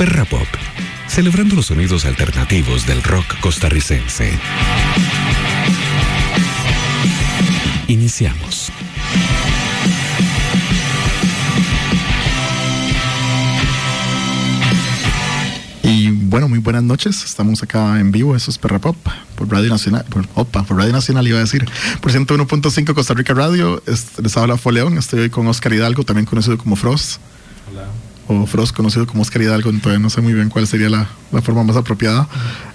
Perra 0.00 0.24
Pop, 0.24 0.46
celebrando 1.08 1.54
los 1.56 1.66
sonidos 1.66 2.06
alternativos 2.06 2.86
del 2.86 3.02
rock 3.02 3.38
costarricense. 3.40 4.32
Iniciamos. 7.86 8.72
Y 15.82 16.08
bueno, 16.08 16.48
muy 16.48 16.60
buenas 16.60 16.82
noches. 16.82 17.22
Estamos 17.22 17.62
acá 17.62 18.00
en 18.00 18.10
vivo. 18.10 18.34
Eso 18.34 18.50
es 18.50 18.56
Perra 18.56 18.78
Pop 18.78 18.96
por 19.34 19.50
Radio 19.52 19.68
Nacional. 19.68 20.06
Por, 20.08 20.24
opa, 20.34 20.62
por 20.62 20.78
Radio 20.78 20.94
Nacional 20.94 21.28
iba 21.28 21.36
a 21.36 21.42
decir. 21.42 21.68
Por 22.00 22.10
101.5 22.10 22.94
Costa 22.94 23.12
Rica 23.12 23.34
Radio. 23.34 23.82
les 23.86 24.36
habla 24.38 24.56
Foleón. 24.56 24.96
Estoy 24.96 25.20
hoy 25.20 25.28
con 25.28 25.46
Oscar 25.46 25.74
Hidalgo, 25.74 26.04
también 26.04 26.24
conocido 26.24 26.56
como 26.56 26.74
Frost. 26.76 27.20
O 28.32 28.46
Frost, 28.46 28.76
conocido 28.76 29.08
como 29.08 29.22
Oscar 29.22 29.42
Hidalgo. 29.42 29.72
Todavía 29.72 29.98
no 29.98 30.08
sé 30.08 30.20
muy 30.20 30.32
bien 30.32 30.50
cuál 30.50 30.64
sería 30.68 30.88
la, 30.88 31.08
la 31.32 31.42
forma 31.42 31.64
más 31.64 31.76
apropiada. 31.76 32.28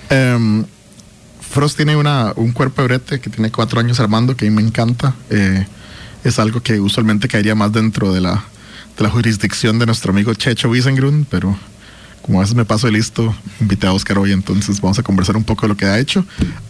Em, 0.09 0.66
Frost 1.40 1.77
tiene 1.77 1.96
una, 1.96 2.34
un 2.36 2.52
cuerpo 2.52 2.86
de 2.86 3.00
que 3.22 3.30
tiene 3.30 3.50
cuatro 3.52 3.80
años 3.80 4.02
armando, 4.02 4.36
que 4.36 4.46
a 4.46 4.49
mí 4.49 4.55
me 4.55 4.62
encanta. 4.62 5.16
Eh, 5.30 5.66
es 6.26 6.40
algo 6.40 6.62
que 6.62 6.82
usualmente 6.82 7.30
caería 7.30 7.55
más 7.55 7.72
dentro 7.72 8.12
de 8.12 8.20
la, 8.20 8.44
de 8.98 9.04
la 9.04 9.10
jurisdicción 9.10 9.80
de 9.80 9.86
nuestro 9.86 10.12
amigo 10.12 10.34
Checho 10.34 10.70
Wiesengrund, 10.70 11.26
pero 11.30 11.58
como 12.22 12.40
a 12.40 12.41
veces 12.41 12.58
me 12.58 12.66
paso 12.66 12.88
de 12.88 12.91
listo, 12.91 13.34
invité 13.62 13.88
a 13.88 13.94
Oscar 13.94 14.18
hoy, 14.18 14.34
entonces 14.34 14.82
vamos 14.82 14.99
a 14.99 15.04
conversar 15.04 15.38
un 15.38 15.46
poco 15.46 15.62
de 15.62 15.68
lo 15.70 15.77
que 15.77 15.85
ha 15.85 15.99
hecho. 15.99 16.26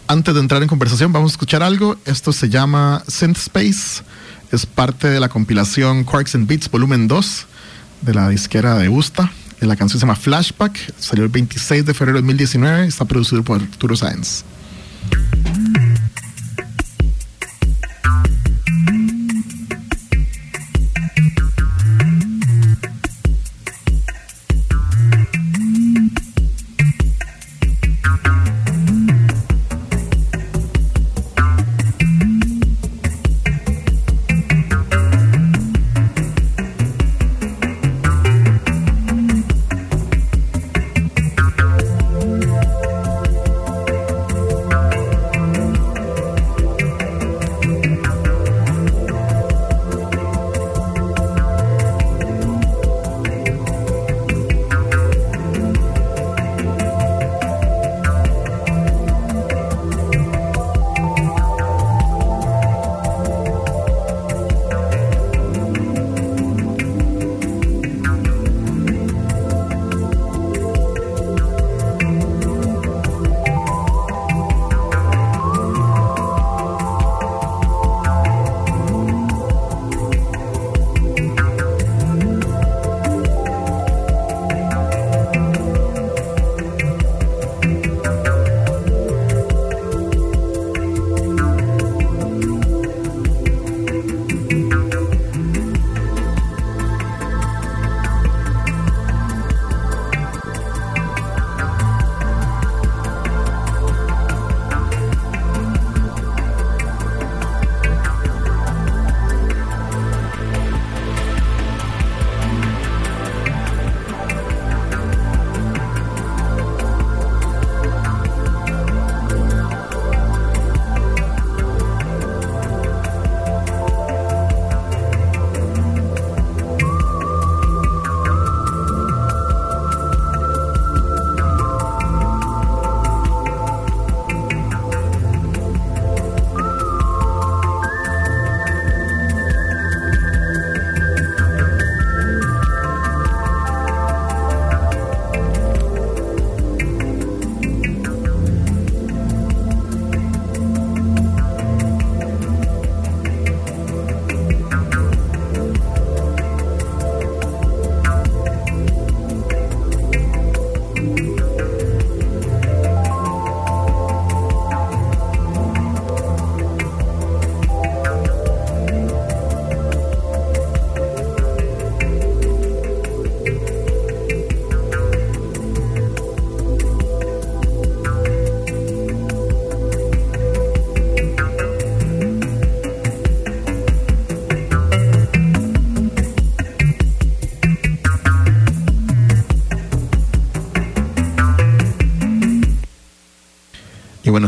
Antes 0.06 0.32
de 0.32 0.38
entrar 0.38 0.62
en 0.62 0.68
conversación, 0.68 1.12
vamos 1.12 1.32
a 1.32 1.34
escuchar 1.34 1.64
algo. 1.64 1.96
Esto 2.04 2.32
se 2.32 2.48
llama 2.48 3.02
Synth 3.08 3.38
Space, 3.38 4.04
es 4.52 4.64
parte 4.64 5.08
de 5.08 5.18
la 5.18 5.28
compilación 5.28 6.04
Quarks 6.04 6.36
and 6.36 6.46
Beats 6.46 6.70
Volumen 6.70 7.08
2 7.08 7.46
de 8.02 8.14
la 8.14 8.28
disquera 8.28 8.76
de 8.76 8.88
Usta. 8.88 9.30
La 9.60 9.76
canción 9.76 9.98
se 9.98 10.06
llama 10.06 10.16
Flashback, 10.16 10.94
salió 10.98 11.24
el 11.24 11.30
26 11.30 11.86
de 11.86 11.94
febrero 11.94 12.18
de 12.18 12.22
2019 12.22 12.84
y 12.84 12.88
está 12.88 13.04
producido 13.04 13.42
por 13.42 13.60
Arturo 13.60 13.96
Sáenz. 13.96 14.44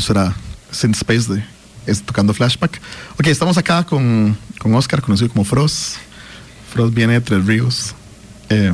Será 0.01 0.35
Synth 0.71 0.97
Space 0.97 1.33
de 1.33 1.45
es 1.89 2.03
tocando 2.03 2.35
flashback. 2.35 2.81
Ok, 3.19 3.27
estamos 3.29 3.57
acá 3.57 3.85
con, 3.85 4.37
con 4.59 4.75
Oscar, 4.75 5.01
conocido 5.01 5.31
como 5.31 5.45
Frost. 5.45 5.97
Frost 6.73 6.95
viene 6.95 7.15
de 7.15 7.21
Tres 7.21 7.47
Ríos. 7.47 7.95
Eh, 8.51 8.73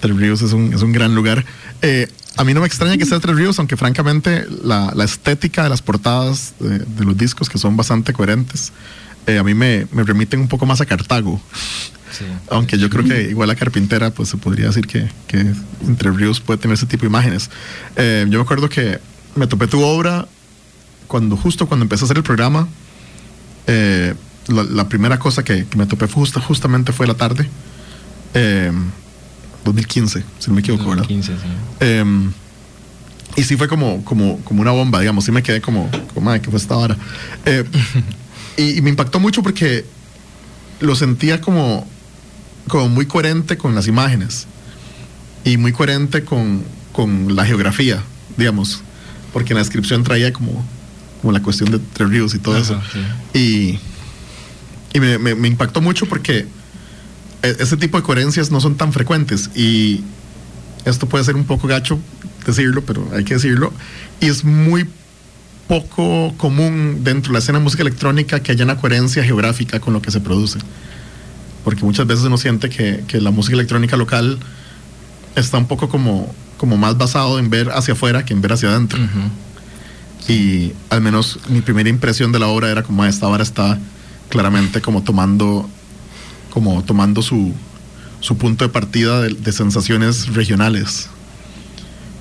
Tres 0.00 0.16
Ríos 0.16 0.42
es 0.42 0.52
un, 0.52 0.72
es 0.72 0.82
un 0.82 0.92
gran 0.92 1.14
lugar. 1.14 1.44
Eh, 1.82 2.08
a 2.36 2.44
mí 2.44 2.54
no 2.54 2.60
me 2.60 2.66
extraña 2.66 2.96
que 2.96 3.04
sea 3.04 3.20
Tres 3.20 3.36
Ríos, 3.36 3.58
aunque 3.58 3.76
francamente 3.76 4.46
la, 4.64 4.92
la 4.94 5.04
estética 5.04 5.62
de 5.62 5.68
las 5.68 5.82
portadas 5.82 6.54
de, 6.58 6.78
de, 6.78 7.04
los 7.04 7.16
discos, 7.16 7.50
que 7.50 7.58
son 7.58 7.76
bastante 7.76 8.14
coherentes, 8.14 8.72
eh, 9.26 9.38
a 9.38 9.44
mí 9.44 9.54
me, 9.54 9.86
me, 9.92 10.02
remiten 10.02 10.40
un 10.40 10.48
poco 10.48 10.64
más 10.64 10.80
a 10.80 10.86
Cartago. 10.86 11.40
Sí. 12.10 12.24
Aunque 12.50 12.78
yo 12.78 12.90
creo 12.90 13.04
que 13.04 13.30
igual 13.30 13.50
a 13.50 13.54
Carpintera, 13.54 14.10
pues 14.10 14.30
se 14.30 14.36
podría 14.36 14.66
decir 14.66 14.86
que, 14.86 15.08
que 15.26 15.54
Entre 15.86 16.10
Ríos 16.10 16.40
puede 16.40 16.58
tener 16.58 16.74
ese 16.74 16.86
tipo 16.86 17.02
de 17.02 17.08
imágenes. 17.08 17.50
Eh, 17.96 18.26
yo 18.28 18.38
me 18.38 18.44
acuerdo 18.44 18.68
que 18.68 18.98
me 19.34 19.46
topé 19.46 19.66
tu 19.66 19.82
obra 19.82 20.26
cuando 21.06 21.36
justo 21.36 21.66
cuando 21.66 21.84
empecé 21.84 22.04
a 22.04 22.06
hacer 22.06 22.16
el 22.16 22.22
programa. 22.22 22.68
Eh, 23.66 24.14
la, 24.48 24.64
la, 24.64 24.88
primera 24.88 25.18
cosa 25.18 25.44
que, 25.44 25.66
que 25.66 25.76
me 25.76 25.86
topé 25.86 26.08
justo, 26.08 26.40
justamente 26.40 26.92
fue 26.92 27.06
la 27.06 27.14
tarde. 27.14 27.48
Eh, 28.34 28.72
2015, 29.64 30.24
si 30.38 30.48
no 30.48 30.54
me 30.54 30.60
equivoco, 30.60 30.84
2015, 30.84 31.32
¿verdad? 31.32 31.44
Sí. 31.44 31.50
Eh, 31.80 32.30
y 33.36 33.42
sí 33.44 33.56
fue 33.56 33.68
como, 33.68 34.04
como, 34.04 34.38
como 34.40 34.60
una 34.60 34.72
bomba, 34.72 35.00
digamos. 35.00 35.24
Sí 35.24 35.32
me 35.32 35.42
quedé 35.42 35.60
como, 35.60 35.90
como 36.12 36.26
madre, 36.26 36.40
¿qué 36.40 36.50
fue 36.50 36.58
esta 36.58 36.76
hora? 36.76 36.96
Eh, 37.46 37.64
y, 38.56 38.78
y, 38.78 38.82
me 38.82 38.90
impactó 38.90 39.20
mucho 39.20 39.42
porque 39.42 39.84
lo 40.80 40.94
sentía 40.94 41.40
como, 41.40 41.86
como 42.68 42.88
muy 42.88 43.06
coherente 43.06 43.56
con 43.56 43.74
las 43.74 43.86
imágenes. 43.86 44.46
y 45.44 45.56
muy 45.56 45.72
coherente 45.72 46.24
con, 46.24 46.62
con 46.92 47.34
la 47.34 47.44
geografía, 47.44 48.02
digamos, 48.36 48.82
porque 49.32 49.52
en 49.52 49.56
la 49.56 49.62
descripción 49.62 50.02
traía 50.04 50.32
como, 50.32 50.64
como 51.20 51.32
la 51.32 51.40
cuestión 51.42 51.70
de 51.70 51.78
Tres 51.78 52.08
Ríos 52.10 52.34
y 52.34 52.38
todo 52.38 52.54
Ajá, 52.56 52.62
eso. 52.62 52.82
sí. 52.92 53.38
Y, 53.38 54.96
y 54.96 55.00
me, 55.00 55.18
me- 55.18 55.34
me 55.34 55.48
impactó 55.48 55.80
mucho 55.80 56.06
porque 56.06 56.46
e- 57.42 57.56
ese 57.58 57.76
tipo 57.76 57.96
de 57.96 58.02
coherencias 58.02 58.50
no 58.50 58.60
son 58.60 58.76
tan 58.76 58.92
frecuentes 58.92 59.50
y 59.54 60.02
esto 60.84 61.08
puede 61.08 61.24
ser 61.24 61.36
un 61.36 61.44
poco 61.44 61.66
gacho 61.68 61.98
decirlo, 62.46 62.82
pero 62.84 63.08
hay 63.14 63.24
que 63.24 63.34
decirlo. 63.34 63.72
Y 64.20 64.26
es 64.26 64.44
muy 64.44 64.86
poco 65.68 66.34
común 66.36 66.98
dentro 67.02 67.30
de 67.30 67.34
la 67.34 67.38
escena 67.38 67.58
de 67.58 67.64
música 67.64 67.82
electrónica 67.82 68.40
que 68.40 68.52
haya 68.52 68.64
una 68.64 68.76
coherencia 68.76 69.24
geográfica 69.24 69.80
con 69.80 69.94
lo 69.94 70.02
que 70.02 70.10
se 70.10 70.20
produce. 70.20 70.58
Porque 71.64 71.84
muchas 71.84 72.06
veces 72.06 72.24
uno 72.24 72.36
siente 72.36 72.68
que, 72.68 73.04
que 73.06 73.20
la 73.20 73.30
música 73.30 73.54
electrónica 73.54 73.96
local 73.96 74.38
está 75.36 75.56
un 75.58 75.68
poco 75.68 75.88
como, 75.88 76.34
como 76.62 76.76
más 76.76 76.96
basado 76.96 77.40
en 77.40 77.50
ver 77.50 77.70
hacia 77.72 77.94
afuera 77.94 78.24
que 78.24 78.32
en 78.32 78.40
ver 78.40 78.52
hacia 78.52 78.68
adentro. 78.68 79.00
Y 80.28 80.74
al 80.90 81.00
menos 81.00 81.40
mi 81.48 81.60
primera 81.60 81.88
impresión 81.88 82.30
de 82.30 82.38
la 82.38 82.46
obra 82.46 82.70
era 82.70 82.84
como 82.84 83.02
"Ah, 83.02 83.08
esta 83.08 83.26
obra 83.26 83.42
está 83.42 83.80
claramente 84.28 84.80
como 84.80 85.02
tomando 85.02 85.68
como 86.50 86.84
tomando 86.84 87.20
su, 87.20 87.52
su 88.20 88.36
punto 88.36 88.64
de 88.64 88.68
partida 88.68 89.22
de, 89.22 89.30
de 89.30 89.52
sensaciones 89.52 90.32
regionales. 90.34 91.08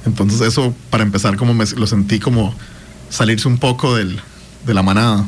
Entonces 0.07 0.41
eso, 0.41 0.73
para 0.89 1.03
empezar, 1.03 1.37
como 1.37 1.53
me, 1.53 1.63
lo 1.77 1.85
sentí 1.85 2.19
como 2.19 2.55
salirse 3.11 3.47
un 3.47 3.59
poco 3.59 3.95
del, 3.95 4.19
de 4.65 4.73
la 4.73 4.81
manada. 4.81 5.23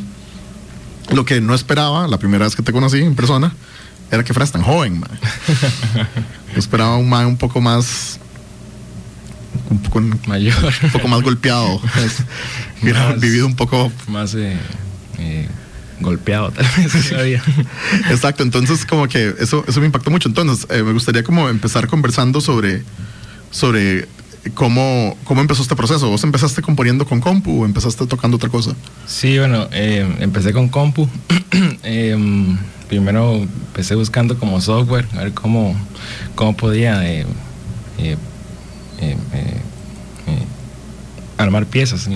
Lo 1.12 1.24
que 1.24 1.40
no 1.40 1.54
esperaba, 1.54 2.08
la 2.08 2.18
primera 2.18 2.46
vez 2.46 2.56
que 2.56 2.64
te 2.64 2.72
conocí 2.72 2.98
en 2.98 3.14
persona, 3.14 3.54
era 4.10 4.24
que 4.24 4.34
fueras 4.34 4.52
tan 4.52 4.64
joven. 4.64 5.04
Yo 6.54 6.58
esperaba 6.58 6.98
un 6.98 7.10
man 7.10 7.28
un 7.28 7.38
poco 7.38 7.62
más... 7.62 8.20
Un 9.74 9.80
poco, 9.82 9.98
un 10.00 10.20
Mayor. 10.28 10.54
poco 10.92 11.08
más 11.08 11.22
golpeado. 11.22 11.82
Hubiera 12.82 13.10
Más- 13.10 13.20
vivido 13.20 13.46
un 13.48 13.56
poco 13.56 13.92
Más 14.08 14.36
eh, 14.36 14.56
eh, 15.18 15.48
golpeado, 16.00 16.52
tal 16.52 16.66
vez. 16.78 17.10
todavía. 17.10 17.42
Exacto, 18.12 18.44
entonces 18.44 18.86
como 18.86 19.08
que 19.08 19.34
eso, 19.40 19.64
eso 19.68 19.80
me 19.80 19.88
impactó 19.88 20.12
mucho. 20.12 20.30
Entonces, 20.30 20.68
eh, 20.70 20.84
me 20.84 20.92
gustaría 20.94 21.24
como 21.24 21.50
empezar 21.50 21.88
conversando 21.88 22.40
sobre, 22.42 22.84
sobre 23.52 24.08
cómo, 24.54 25.18
cómo 25.24 25.42
empezó 25.42 25.62
este 25.64 25.76
proceso. 25.76 26.10
¿Vos 26.10 26.24
empezaste 26.24 26.62
componiendo 26.62 27.06
con 27.06 27.20
compu 27.20 27.64
o 27.64 27.66
empezaste 27.66 28.06
tocando 28.06 28.38
otra 28.38 28.50
cosa? 28.50 28.76
Sí, 29.08 29.38
bueno, 29.40 29.68
eh, 29.72 30.08
empecé 30.20 30.54
con 30.54 30.70
compu. 30.70 31.10
Em, 31.84 32.58
primero 32.90 33.36
empecé 33.38 33.96
buscando 33.96 34.38
como 34.38 34.60
software, 34.62 35.08
a 35.14 35.24
ver 35.24 35.34
cómo, 35.34 35.76
cómo 36.36 36.56
podía 36.58 37.06
eh, 37.10 37.26
eh, 39.12 39.18
eh, 39.34 39.58
eh, 40.28 40.46
armar 41.38 41.66
piezas. 41.66 42.08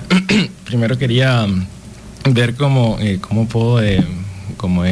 primero 0.64 0.96
quería 0.98 1.46
mm, 1.46 1.66
ver 2.32 2.54
cómo, 2.54 2.98
cómo 3.20 3.48
puedo, 3.48 3.80
como, 4.56 4.84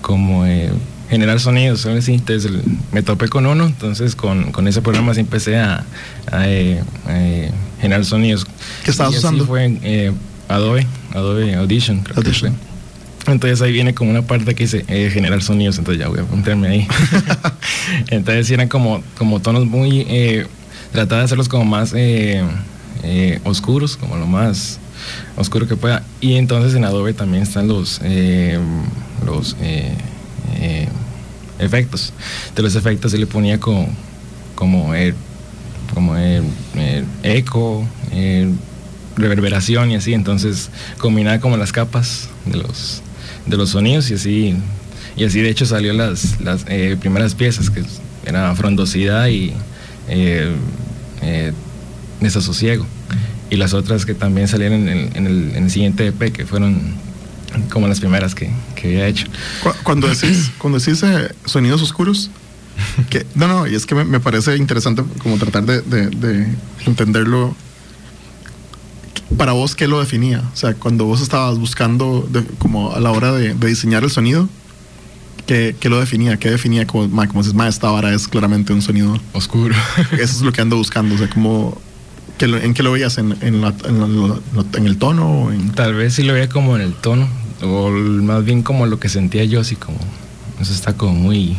como 0.00 0.44
eh, 0.46 0.70
generar 1.08 1.40
sonidos. 1.40 1.80
¿sabes? 1.80 2.04
Sí, 2.04 2.14
entonces 2.14 2.50
me 2.92 3.02
topé 3.02 3.28
con 3.28 3.46
uno, 3.46 3.66
entonces 3.66 4.14
con, 4.14 4.52
con 4.52 4.68
ese 4.68 4.82
programa 4.82 5.14
sí 5.14 5.20
empecé 5.20 5.58
a, 5.58 5.84
a, 6.30 6.44
generar 7.80 8.04
sonidos. 8.04 8.46
¿Qué 8.84 8.90
estabas 8.90 9.14
Y 9.14 9.16
así 9.16 9.26
usando? 9.26 9.46
fue 9.46 9.78
eh, 9.82 10.12
Adobe, 10.48 10.86
Adobe 11.14 11.54
Audition. 11.54 12.00
creo 12.00 12.16
que 12.16 12.20
Audition. 12.20 12.54
fue. 12.54 12.67
Entonces 13.28 13.62
ahí 13.62 13.72
viene 13.72 13.94
como 13.94 14.10
una 14.10 14.22
parte 14.22 14.54
que 14.54 14.64
dice 14.64 14.84
eh, 14.88 15.10
generar 15.12 15.42
sonidos, 15.42 15.78
entonces 15.78 16.00
ya 16.00 16.08
voy 16.08 16.18
a 16.18 16.22
apuntarme 16.22 16.68
ahí. 16.68 16.88
entonces 18.08 18.50
eran 18.50 18.68
como, 18.68 19.02
como 19.16 19.40
tonos 19.40 19.66
muy... 19.66 20.00
Eh, 20.08 20.46
trataba 20.92 21.20
de 21.20 21.24
hacerlos 21.26 21.48
como 21.48 21.64
más 21.64 21.92
eh, 21.94 22.42
eh, 23.02 23.40
oscuros, 23.44 23.96
como 23.96 24.16
lo 24.16 24.26
más 24.26 24.78
oscuro 25.36 25.66
que 25.66 25.76
pueda. 25.76 26.04
Y 26.20 26.34
entonces 26.34 26.74
en 26.74 26.84
Adobe 26.84 27.14
también 27.14 27.42
están 27.42 27.68
los, 27.68 28.00
eh, 28.02 28.58
los 29.24 29.56
efectos. 31.58 32.12
De 32.54 32.62
los 32.62 32.74
efectos 32.74 33.12
sí 33.12 33.18
le 33.18 33.26
ponía 33.26 33.58
como, 33.60 33.88
como, 34.54 34.92
como 35.94 36.16
eco, 37.22 37.86
reverberación 39.16 39.90
y 39.90 39.96
así. 39.96 40.14
Entonces 40.14 40.70
combinaba 40.98 41.40
como 41.40 41.56
las 41.56 41.72
capas 41.72 42.28
de 42.46 42.58
los, 42.58 43.02
de 43.48 43.56
los 43.56 43.70
sonidos 43.70 44.10
y 44.10 44.14
así. 44.14 44.54
Y 45.16 45.24
así 45.24 45.40
de 45.40 45.50
hecho 45.50 45.66
salió 45.66 45.92
las, 45.92 46.40
las 46.40 46.64
eh, 46.68 46.96
primeras 47.00 47.34
piezas, 47.34 47.70
que 47.70 47.82
era 48.24 48.54
frondosidad 48.54 49.26
y 49.28 49.52
eh, 50.08 50.52
eh, 51.22 51.52
desasosiego. 52.20 52.86
Y 53.50 53.56
las 53.56 53.72
otras 53.74 54.04
que 54.06 54.14
también 54.14 54.46
salieron 54.48 54.88
en 54.88 54.98
el, 54.98 55.16
en 55.16 55.26
el, 55.26 55.50
en 55.56 55.64
el 55.64 55.70
siguiente 55.70 56.06
EP, 56.08 56.32
que 56.32 56.44
fueron 56.46 56.94
como 57.70 57.88
las 57.88 57.98
primeras 58.00 58.34
que, 58.34 58.50
que 58.76 58.88
había 58.88 59.06
hecho. 59.06 59.26
Cu- 59.62 59.72
Cuando 59.82 60.06
decís, 60.14 60.50
cuando 60.58 60.78
decís 60.78 61.02
eh, 61.02 61.30
sonidos 61.46 61.82
oscuros, 61.82 62.30
que, 63.10 63.26
no, 63.34 63.48
no, 63.48 63.66
y 63.66 63.74
es 63.74 63.86
que 63.86 63.94
me, 63.94 64.04
me 64.04 64.20
parece 64.20 64.56
interesante 64.56 65.02
como 65.22 65.36
tratar 65.38 65.64
de, 65.64 65.80
de- 65.82 66.10
de 66.10 66.46
entenderlo. 66.86 67.56
Para 69.36 69.52
vos, 69.52 69.74
¿qué 69.74 69.86
lo 69.88 69.98
definía? 70.00 70.42
O 70.52 70.56
sea, 70.56 70.74
cuando 70.74 71.04
vos 71.04 71.20
estabas 71.20 71.58
buscando, 71.58 72.26
de- 72.30 72.44
como 72.58 72.92
a 72.94 73.00
la 73.00 73.10
hora 73.10 73.32
de, 73.32 73.54
de 73.54 73.66
diseñar 73.68 74.02
el 74.04 74.10
sonido, 74.10 74.48
¿qué, 75.46 75.76
qué 75.78 75.88
lo 75.88 75.98
definía? 76.00 76.36
¿Qué 76.38 76.50
definía 76.50 76.86
como, 76.86 77.08
ma, 77.08 77.26
como 77.28 77.40
dices, 77.40 77.54
ma, 77.54 77.68
esta 77.68 77.90
vara 77.90 78.12
es 78.14 78.28
claramente 78.28 78.72
un 78.72 78.82
sonido? 78.82 79.18
Oscuro. 79.32 79.74
Eso 80.12 80.22
es 80.22 80.40
lo 80.42 80.52
que 80.52 80.60
ando 80.60 80.76
buscando, 80.76 81.14
o 81.14 81.18
sea, 81.18 81.28
como, 81.28 81.78
lo- 82.40 82.58
¿en 82.58 82.74
qué 82.74 82.82
lo 82.82 82.92
veías? 82.92 83.18
¿En, 83.18 83.36
en, 83.42 83.60
la- 83.60 83.74
en 83.84 84.00
la- 84.28 84.40
en 84.76 84.86
el 84.86 84.96
tono? 84.98 85.28
o 85.44 85.52
en- 85.52 85.72
Tal 85.72 85.94
vez 85.94 86.14
sí 86.14 86.22
lo 86.22 86.32
veía 86.32 86.48
como 86.48 86.76
en 86.76 86.82
el 86.82 86.94
tono, 86.94 87.28
o 87.62 87.90
más 87.90 88.44
bien 88.44 88.62
como 88.62 88.86
lo 88.86 88.98
que 89.00 89.08
sentía 89.08 89.44
yo, 89.44 89.60
así 89.60 89.76
como, 89.76 89.98
eso 90.60 90.72
está 90.72 90.94
como 90.96 91.14
muy, 91.14 91.56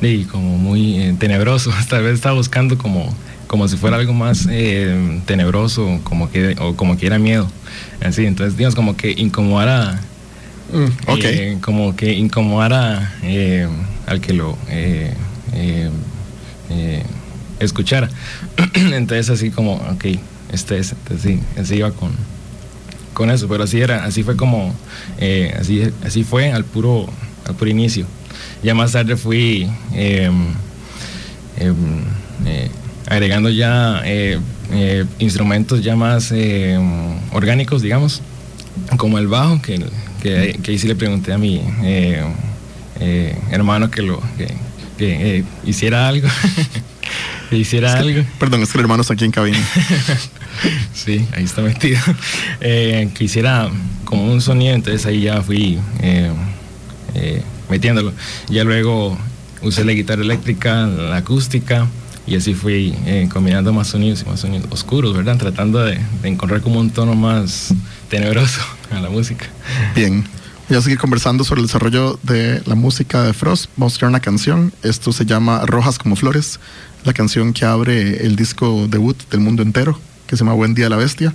sí, 0.00 0.26
como 0.30 0.56
muy 0.58 0.96
eh, 0.98 1.16
tenebroso. 1.18 1.70
Tal 1.88 2.02
vez 2.04 2.14
estaba 2.14 2.34
buscando 2.36 2.78
como, 2.78 3.14
como 3.50 3.66
si 3.66 3.76
fuera 3.76 3.96
algo 3.96 4.12
más 4.12 4.46
eh, 4.48 5.20
tenebroso, 5.26 5.98
como 6.04 6.30
que, 6.30 6.54
o 6.60 6.76
como 6.76 6.96
que 6.96 7.06
era 7.06 7.18
miedo. 7.18 7.50
Así, 8.00 8.24
entonces, 8.24 8.56
digamos, 8.56 8.76
como 8.76 8.96
que 8.96 9.10
incomodara, 9.10 10.00
Mm, 10.72 10.86
eh, 11.24 11.58
como 11.60 11.96
que 11.96 12.12
incomodara 12.12 13.12
eh, 13.24 13.66
al 14.06 14.20
que 14.20 14.34
lo 14.34 14.56
eh, 14.68 15.12
escuchara. 17.58 18.08
entonces, 18.74 19.30
así 19.30 19.50
como, 19.50 19.74
ok, 19.74 20.04
este 20.52 20.78
es, 20.78 20.92
entonces, 20.92 21.32
sí, 21.32 21.60
así 21.60 21.74
iba 21.74 21.90
con, 21.90 22.12
con 23.14 23.32
eso, 23.32 23.48
pero 23.48 23.64
así 23.64 23.80
era, 23.80 24.04
así 24.04 24.22
fue 24.22 24.36
como, 24.36 24.72
así, 25.58 25.90
así 26.04 26.22
fue 26.22 26.52
al 26.52 26.64
puro, 26.64 27.08
al 27.46 27.56
puro 27.56 27.68
inicio. 27.68 28.06
Ya 28.62 28.74
más 28.74 28.92
tarde 28.92 29.16
fui 29.16 29.68
eh, 29.92 30.30
em, 31.58 32.04
eh, 32.46 32.70
agregando 33.10 33.50
ya 33.50 34.02
eh, 34.04 34.38
eh, 34.72 35.04
instrumentos 35.18 35.82
ya 35.82 35.96
más 35.96 36.30
eh, 36.32 36.78
orgánicos, 37.32 37.82
digamos, 37.82 38.22
como 38.96 39.18
el 39.18 39.26
bajo, 39.26 39.60
que, 39.60 39.84
que, 40.22 40.58
que 40.62 40.70
ahí 40.70 40.78
sí 40.78 40.86
le 40.86 40.94
pregunté 40.94 41.32
a 41.32 41.38
mi 41.38 41.60
hermano 43.50 43.90
que 43.90 44.02
lo 44.02 44.22
que, 44.38 44.54
que, 44.96 45.44
hiciera 45.64 46.06
algo, 46.06 46.28
que 47.50 47.56
hiciera 47.56 47.94
algo. 47.94 48.22
Perdón, 48.38 48.62
es 48.62 48.70
que 48.70 48.78
el 48.78 48.82
hermano 48.82 49.02
está 49.02 49.14
aquí 49.14 49.24
en 49.26 49.32
cabina. 49.32 49.58
Sí, 50.92 51.26
ahí 51.32 51.44
está 51.44 51.62
metido. 51.62 51.98
Que 52.60 53.08
hiciera 53.18 53.70
como 54.04 54.30
un 54.30 54.42
sonido, 54.42 54.74
entonces 54.74 55.06
ahí 55.06 55.22
ya 55.22 55.40
fui 55.42 55.78
metiéndolo. 57.70 58.12
Ya 58.50 58.62
luego 58.62 59.16
usé 59.62 59.84
la 59.84 59.92
guitarra 59.92 60.22
eléctrica, 60.22 60.86
la 60.86 61.16
acústica, 61.16 61.86
y 62.30 62.36
así 62.36 62.54
fui 62.54 62.94
eh, 63.06 63.28
combinando 63.30 63.72
más 63.72 63.88
sonidos 63.88 64.22
y 64.22 64.24
más 64.24 64.38
sonidos 64.40 64.68
oscuros, 64.70 65.14
¿verdad? 65.16 65.36
Tratando 65.36 65.80
de, 65.80 66.00
de 66.22 66.28
encontrar 66.28 66.60
como 66.60 66.78
un 66.78 66.90
tono 66.90 67.16
más 67.16 67.74
tenebroso 68.08 68.60
a 68.92 69.00
la 69.00 69.10
música. 69.10 69.46
Bien. 69.94 70.24
Voy 70.68 70.78
a 70.78 70.82
seguir 70.82 70.98
conversando 70.98 71.42
sobre 71.42 71.62
el 71.62 71.66
desarrollo 71.66 72.20
de 72.22 72.62
la 72.64 72.76
música 72.76 73.24
de 73.24 73.32
Frost. 73.32 73.68
Vamos 73.76 73.90
a 73.90 73.94
escuchar 73.94 74.08
una 74.08 74.20
canción. 74.20 74.72
Esto 74.84 75.12
se 75.12 75.26
llama 75.26 75.66
Rojas 75.66 75.98
como 75.98 76.14
Flores. 76.14 76.60
La 77.02 77.12
canción 77.12 77.52
que 77.52 77.64
abre 77.64 78.24
el 78.24 78.36
disco 78.36 78.86
debut 78.86 79.16
del 79.30 79.40
mundo 79.40 79.64
entero, 79.64 79.98
que 80.28 80.36
se 80.36 80.44
llama 80.44 80.54
Buen 80.54 80.74
Día 80.74 80.84
de 80.84 80.90
la 80.90 80.96
Bestia. 80.96 81.34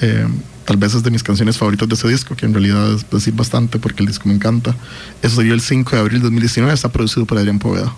Eh, 0.00 0.24
tal 0.64 0.76
vez 0.76 0.94
es 0.94 1.02
de 1.02 1.10
mis 1.10 1.24
canciones 1.24 1.58
favoritas 1.58 1.88
de 1.88 1.96
ese 1.96 2.06
disco, 2.06 2.36
que 2.36 2.46
en 2.46 2.54
realidad 2.54 2.92
es 2.92 3.10
decir 3.10 3.34
bastante 3.34 3.80
porque 3.80 4.04
el 4.04 4.06
disco 4.06 4.28
me 4.28 4.36
encanta. 4.36 4.76
Eso 5.20 5.34
salió 5.34 5.54
el 5.54 5.62
5 5.62 5.90
de 5.90 5.98
abril 6.02 6.18
de 6.18 6.26
2019. 6.26 6.72
Está 6.72 6.90
producido 6.90 7.26
por 7.26 7.38
Adrián 7.38 7.58
Poveda. 7.58 7.92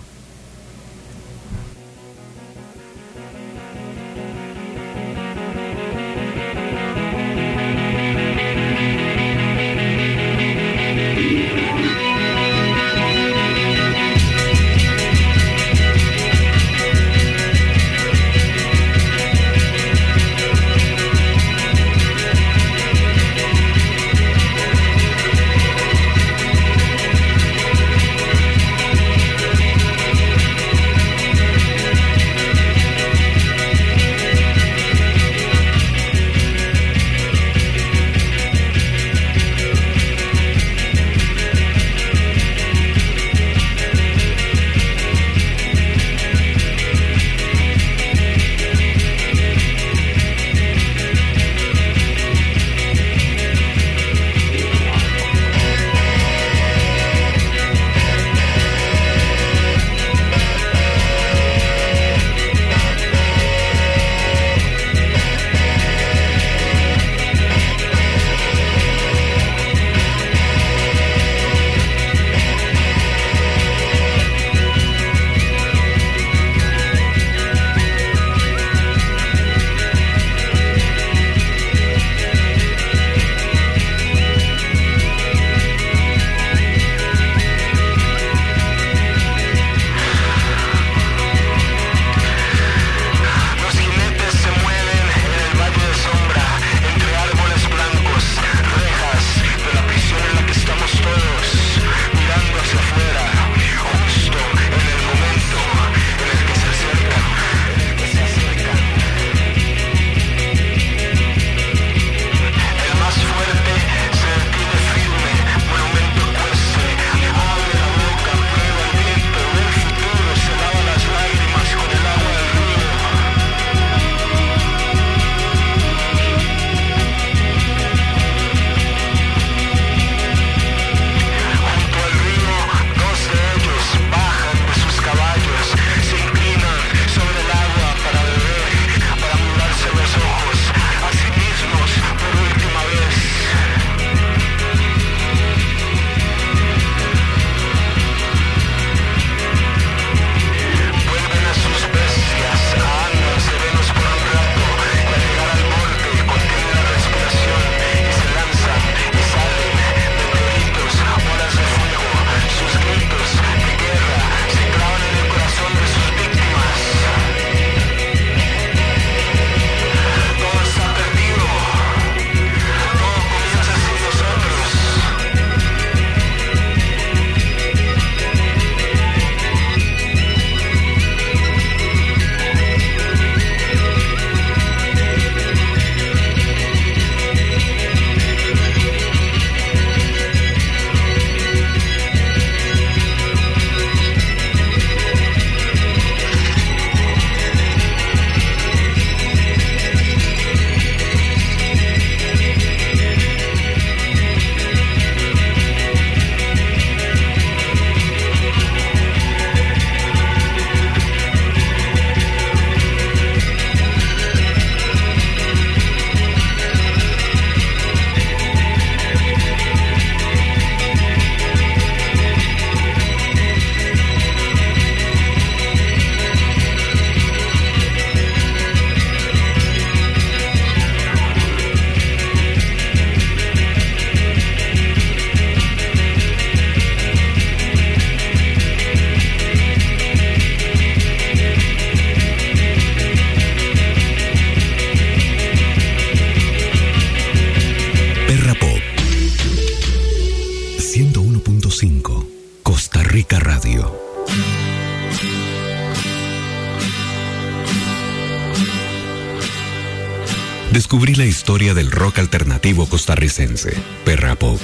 Historia 261.33 261.73
del 261.73 261.89
rock 261.89 262.19
alternativo 262.19 262.87
costarricense, 262.87 263.75
Perra 264.05 264.35
Pop. 264.35 264.61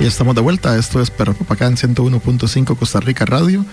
Y 0.00 0.04
estamos 0.04 0.34
de 0.34 0.40
vuelta. 0.40 0.76
Esto 0.76 1.00
es 1.00 1.12
Perra 1.12 1.34
Pop 1.34 1.48
acá 1.52 1.68
en 1.68 1.76
101.5 1.76 2.76
Costa 2.76 2.98
Rica 2.98 3.24
Radio. 3.24 3.64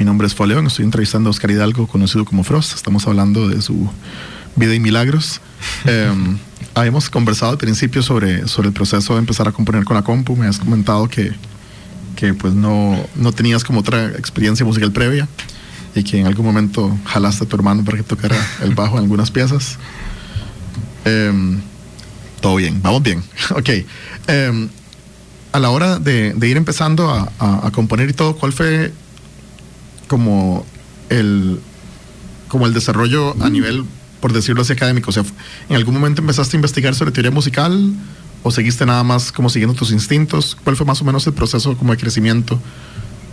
Mi 0.00 0.04
nombre 0.04 0.26
es 0.26 0.34
Foleón. 0.34 0.66
Estoy 0.66 0.86
entrevistando 0.86 1.28
a 1.28 1.30
Oscar 1.30 1.52
Hidalgo, 1.52 1.86
conocido 1.86 2.24
como 2.24 2.42
Frost. 2.42 2.74
Estamos 2.74 3.06
hablando 3.06 3.48
de 3.48 3.62
su 3.62 3.88
vida 4.56 4.74
y 4.74 4.80
milagros. 4.80 5.40
Em, 5.84 6.38
habíamos 6.76 7.08
conversado 7.08 7.52
al 7.52 7.58
principio 7.58 8.02
sobre, 8.02 8.46
sobre 8.48 8.68
el 8.68 8.74
proceso 8.74 9.14
de 9.14 9.20
empezar 9.20 9.48
a 9.48 9.52
componer 9.52 9.84
con 9.84 9.96
la 9.96 10.02
compu. 10.02 10.36
Me 10.36 10.46
has 10.46 10.58
comentado 10.58 11.08
que, 11.08 11.32
que 12.14 12.34
pues 12.34 12.52
no, 12.52 13.02
no 13.16 13.32
tenías 13.32 13.64
como 13.64 13.80
otra 13.80 14.08
experiencia 14.10 14.64
musical 14.64 14.92
previa 14.92 15.26
y 15.94 16.04
que 16.04 16.20
en 16.20 16.26
algún 16.26 16.44
momento 16.44 16.96
jalaste 17.06 17.44
a 17.44 17.48
tu 17.48 17.56
hermano 17.56 17.82
para 17.82 17.96
que 17.96 18.02
tocara 18.02 18.36
el 18.62 18.74
bajo 18.74 18.98
en 18.98 19.04
algunas 19.04 19.30
piezas. 19.30 19.78
Em, 21.06 21.60
todo 22.42 22.56
bien, 22.56 22.82
vamos 22.82 23.02
bien. 23.02 23.22
ok. 23.50 23.70
Em, 24.26 24.68
a 25.52 25.58
la 25.58 25.70
hora 25.70 25.98
de, 25.98 26.36
ir 26.42 26.58
empezando 26.58 27.10
a, 27.10 27.32
a, 27.38 27.68
a, 27.68 27.70
componer 27.70 28.10
y 28.10 28.12
todo, 28.12 28.36
¿cuál 28.36 28.52
fue 28.52 28.92
como 30.08 30.66
el, 31.08 31.58
como 32.48 32.66
el 32.66 32.74
desarrollo 32.74 33.34
a 33.42 33.48
nivel, 33.48 33.84
por 34.20 34.32
decirlo 34.32 34.62
así, 34.62 34.72
académico? 34.72 35.10
O 35.10 35.12
sea, 35.12 35.24
¿en 35.68 35.76
algún 35.76 35.94
momento 35.94 36.20
empezaste 36.20 36.56
a 36.56 36.58
investigar 36.58 36.94
sobre 36.94 37.12
teoría 37.12 37.30
musical 37.30 37.92
o 38.42 38.50
seguiste 38.50 38.86
nada 38.86 39.02
más 39.02 39.32
como 39.32 39.48
siguiendo 39.48 39.74
tus 39.74 39.90
instintos? 39.92 40.56
¿Cuál 40.62 40.76
fue 40.76 40.86
más 40.86 41.00
o 41.00 41.04
menos 41.04 41.26
el 41.26 41.32
proceso 41.32 41.76
como 41.76 41.92
de 41.92 41.98
crecimiento, 41.98 42.60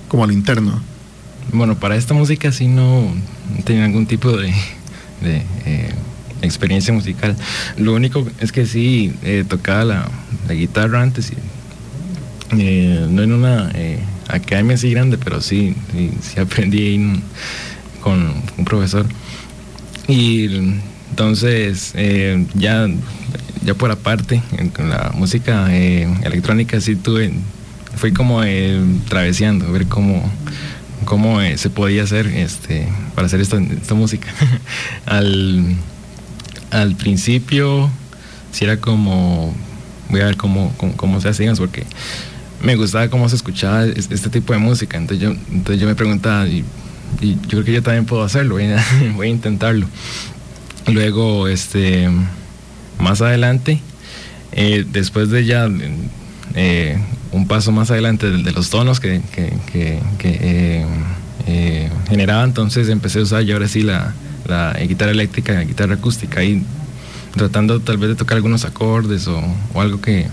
como 0.07 0.23
al 0.23 0.31
interno? 0.31 0.81
Bueno, 1.51 1.77
para 1.77 1.95
esta 1.95 2.13
música 2.13 2.51
sí 2.51 2.67
no 2.67 3.13
tenía 3.65 3.87
ningún 3.87 4.05
tipo 4.05 4.31
de, 4.31 4.53
de 5.21 5.43
eh, 5.65 5.93
experiencia 6.41 6.93
musical. 6.93 7.35
Lo 7.77 7.93
único 7.93 8.25
es 8.39 8.51
que 8.51 8.65
sí 8.65 9.13
eh, 9.23 9.43
tocaba 9.47 9.83
la, 9.83 10.09
la, 10.47 10.53
guitarra 10.53 11.01
antes 11.01 11.31
y 11.31 11.35
eh, 12.59 13.07
no 13.09 13.23
en 13.23 13.31
una 13.33 13.71
eh, 13.73 13.99
academia 14.27 14.75
así 14.75 14.91
grande, 14.91 15.17
pero 15.17 15.41
sí, 15.41 15.75
sí, 15.91 16.11
sí 16.21 16.39
aprendí 16.39 17.21
con 18.01 18.33
un 18.57 18.65
profesor. 18.65 19.05
Y 20.07 20.45
entonces 21.09 21.93
eh, 21.95 22.45
ya, 22.55 22.87
ya 23.63 23.73
por 23.75 23.91
aparte, 23.91 24.41
con 24.75 24.89
la 24.89 25.11
música 25.15 25.73
electrónica 25.75 26.81
sí 26.81 26.95
tuve, 26.95 27.31
fui 27.95 28.11
como 28.11 28.41
traveseando, 29.07 29.67
a 29.67 29.71
ver 29.71 29.87
cómo, 29.87 30.29
cómo 31.05 31.39
se 31.55 31.69
podía 31.69 32.03
hacer 32.03 32.27
este, 32.27 32.87
para 33.15 33.27
hacer 33.27 33.41
esta, 33.41 33.57
esta 33.59 33.93
música. 33.93 34.27
al, 35.05 35.75
al 36.71 36.95
principio 36.95 37.89
sí 38.51 38.65
era 38.65 38.77
como, 38.77 39.53
voy 40.09 40.21
a 40.21 40.25
ver 40.25 40.37
cómo, 40.37 40.73
cómo, 40.95 41.21
se 41.21 41.29
hace, 41.29 41.51
porque 41.55 41.85
me 42.61 42.75
gustaba 42.75 43.09
cómo 43.09 43.27
se 43.29 43.35
escuchaba 43.35 43.85
este 43.85 44.29
tipo 44.29 44.53
de 44.53 44.59
música. 44.59 44.97
Entonces 44.97 45.23
yo, 45.23 45.35
entonces 45.51 45.79
yo 45.79 45.87
me 45.87 45.95
preguntaba, 45.95 46.45
y 47.21 47.35
yo 47.35 47.49
creo 47.49 47.63
que 47.63 47.73
yo 47.73 47.83
también 47.83 48.05
puedo 48.05 48.23
hacerlo, 48.23 48.55
voy 49.15 49.27
a, 49.27 49.29
intentarlo. 49.29 49.87
Luego, 50.87 51.47
este, 51.47 52.09
más 52.99 53.21
adelante, 53.21 53.79
eh, 54.51 54.85
después 54.91 55.29
de 55.29 55.45
ya 55.45 55.67
eh, 56.55 56.97
un 57.31 57.47
paso 57.47 57.71
más 57.71 57.89
adelante 57.91 58.29
de, 58.29 58.51
los 58.51 58.69
tonos 58.69 58.99
que, 58.99 59.21
eh, 61.45 61.89
generaba, 62.07 62.43
entonces 62.43 62.89
empecé 62.89 63.19
a 63.19 63.23
usar 63.23 63.43
ya 63.43 63.53
ahora 63.53 63.67
sí 63.67 63.81
la, 63.81 64.13
guitarra 64.87 65.11
eléctrica, 65.11 65.53
la 65.53 65.63
guitarra 65.63 65.95
acústica, 65.95 66.43
y 66.43 66.63
tratando 67.35 67.79
tal 67.79 67.97
vez 67.97 68.09
de 68.09 68.15
tocar 68.15 68.35
algunos 68.35 68.65
acordes 68.65 69.27
o, 69.27 69.41
algo 69.75 70.01
que, 70.01 70.27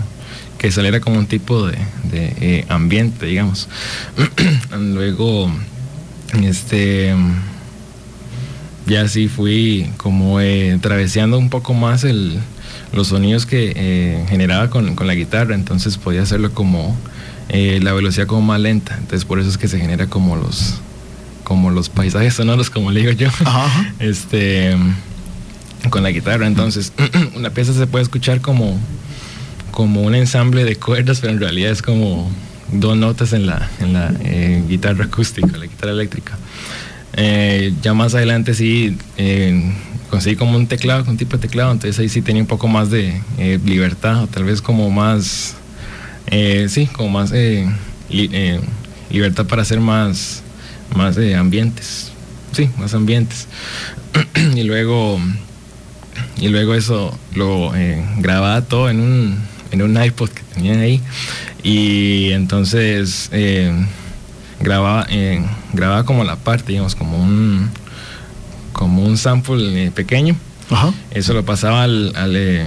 saliera 0.69 0.99
como 0.99 1.17
un 1.17 1.25
tipo 1.25 1.67
de, 1.67 2.65
ambiente, 2.69 3.25
digamos. 3.25 3.67
Luego, 4.77 5.51
este, 6.43 7.13
ya 8.85 9.07
sí 9.07 9.27
fui 9.27 9.89
como 9.97 10.39
eh, 10.39 10.77
traveseando 10.81 11.37
un 11.37 11.49
poco 11.49 11.73
más 11.73 12.03
el, 12.03 12.39
los 12.93 13.07
sonidos 13.07 13.45
que 13.45 13.73
eh, 13.75 14.25
generaba 14.29 14.69
con, 14.69 14.95
con, 14.95 15.07
la 15.07 15.15
guitarra, 15.15 15.55
entonces 15.55 15.97
podía 15.97 16.23
hacerlo 16.23 16.53
como 16.53 16.97
eh, 17.49 17.79
la 17.81 17.93
velocidad 17.93 18.27
como 18.27 18.41
más 18.41 18.59
lenta, 18.59 18.95
entonces 18.97 19.25
por 19.25 19.39
eso 19.39 19.49
es 19.49 19.57
que 19.57 19.67
se 19.67 19.79
genera 19.79 20.07
como 20.07 20.35
los 20.35 20.79
como 21.43 21.69
los 21.69 21.89
paisajes 21.89 22.35
sonoros, 22.35 22.69
como 22.69 22.91
le 22.91 23.01
digo 23.01 23.11
yo, 23.11 23.27
Ajá. 23.45 23.93
este 23.99 24.75
con 25.89 26.03
la 26.03 26.11
guitarra, 26.11 26.47
entonces 26.47 26.93
una 27.35 27.49
pieza 27.49 27.73
se 27.73 27.87
puede 27.87 28.03
escuchar 28.03 28.41
como 28.41 28.79
como 29.71 30.01
un 30.01 30.15
ensamble 30.15 30.65
de 30.65 30.75
cuerdas, 30.75 31.19
pero 31.21 31.33
en 31.33 31.39
realidad 31.39 31.71
es 31.71 31.81
como 31.81 32.29
dos 32.71 32.97
notas 32.97 33.33
en 33.33 33.45
la, 33.45 33.69
en 33.79 33.93
la 33.93 34.13
eh, 34.21 34.63
guitarra 34.67 35.05
acústica, 35.05 35.57
la 35.57 35.65
guitarra 35.65 35.91
eléctrica. 35.91 36.37
Eh, 37.13 37.73
ya 37.81 37.93
más 37.93 38.15
adelante 38.15 38.53
sí 38.53 38.97
eh, 39.17 39.73
conseguí 40.09 40.37
como 40.37 40.55
un 40.55 40.67
teclado, 40.67 41.03
un 41.09 41.17
tipo 41.17 41.37
de 41.37 41.47
teclado, 41.47 41.71
entonces 41.71 41.99
ahí 41.99 42.09
sí 42.09 42.21
tenía 42.21 42.41
un 42.41 42.47
poco 42.47 42.67
más 42.67 42.89
de 42.89 43.21
libertad, 43.65 44.23
o 44.23 44.27
tal 44.27 44.45
vez 44.45 44.61
como 44.61 44.89
más, 44.89 45.55
sí, 46.67 46.87
como 46.87 47.09
más 47.09 47.31
li, 47.31 48.59
libertad 49.09 49.45
para 49.45 49.63
hacer 49.63 49.79
más, 49.79 50.41
más 50.95 51.17
ambientes, 51.17 52.11
sí, 52.53 52.69
más 52.77 52.93
ambientes. 52.93 53.47
y 54.55 54.63
luego 54.63 55.19
y 56.37 56.49
luego 56.49 56.75
eso 56.75 57.17
lo 57.35 57.71
grababa 58.17 58.61
todo 58.61 58.89
en 58.89 58.99
un 58.99 59.37
en 59.71 59.81
un 59.81 60.01
iPod 60.01 60.29
que 60.29 60.43
tenían 60.53 60.79
ahí 60.79 61.01
y 61.63 62.31
entonces 62.31 63.29
eh, 63.31 63.71
grababa 64.59 65.05
eh, 65.09 65.43
grababa 65.73 66.03
como 66.05 66.23
la 66.23 66.35
parte 66.35 66.71
digamos 66.71 66.95
como 66.95 67.17
un 67.21 67.69
como 68.73 69.03
un 69.03 69.17
sample 69.17 69.85
eh, 69.85 69.91
pequeño 69.91 70.35
Ajá. 70.69 70.93
eso 71.11 71.33
lo 71.33 71.43
pasaba 71.45 71.83
al, 71.83 72.13
al 72.15 72.35
eh, 72.35 72.65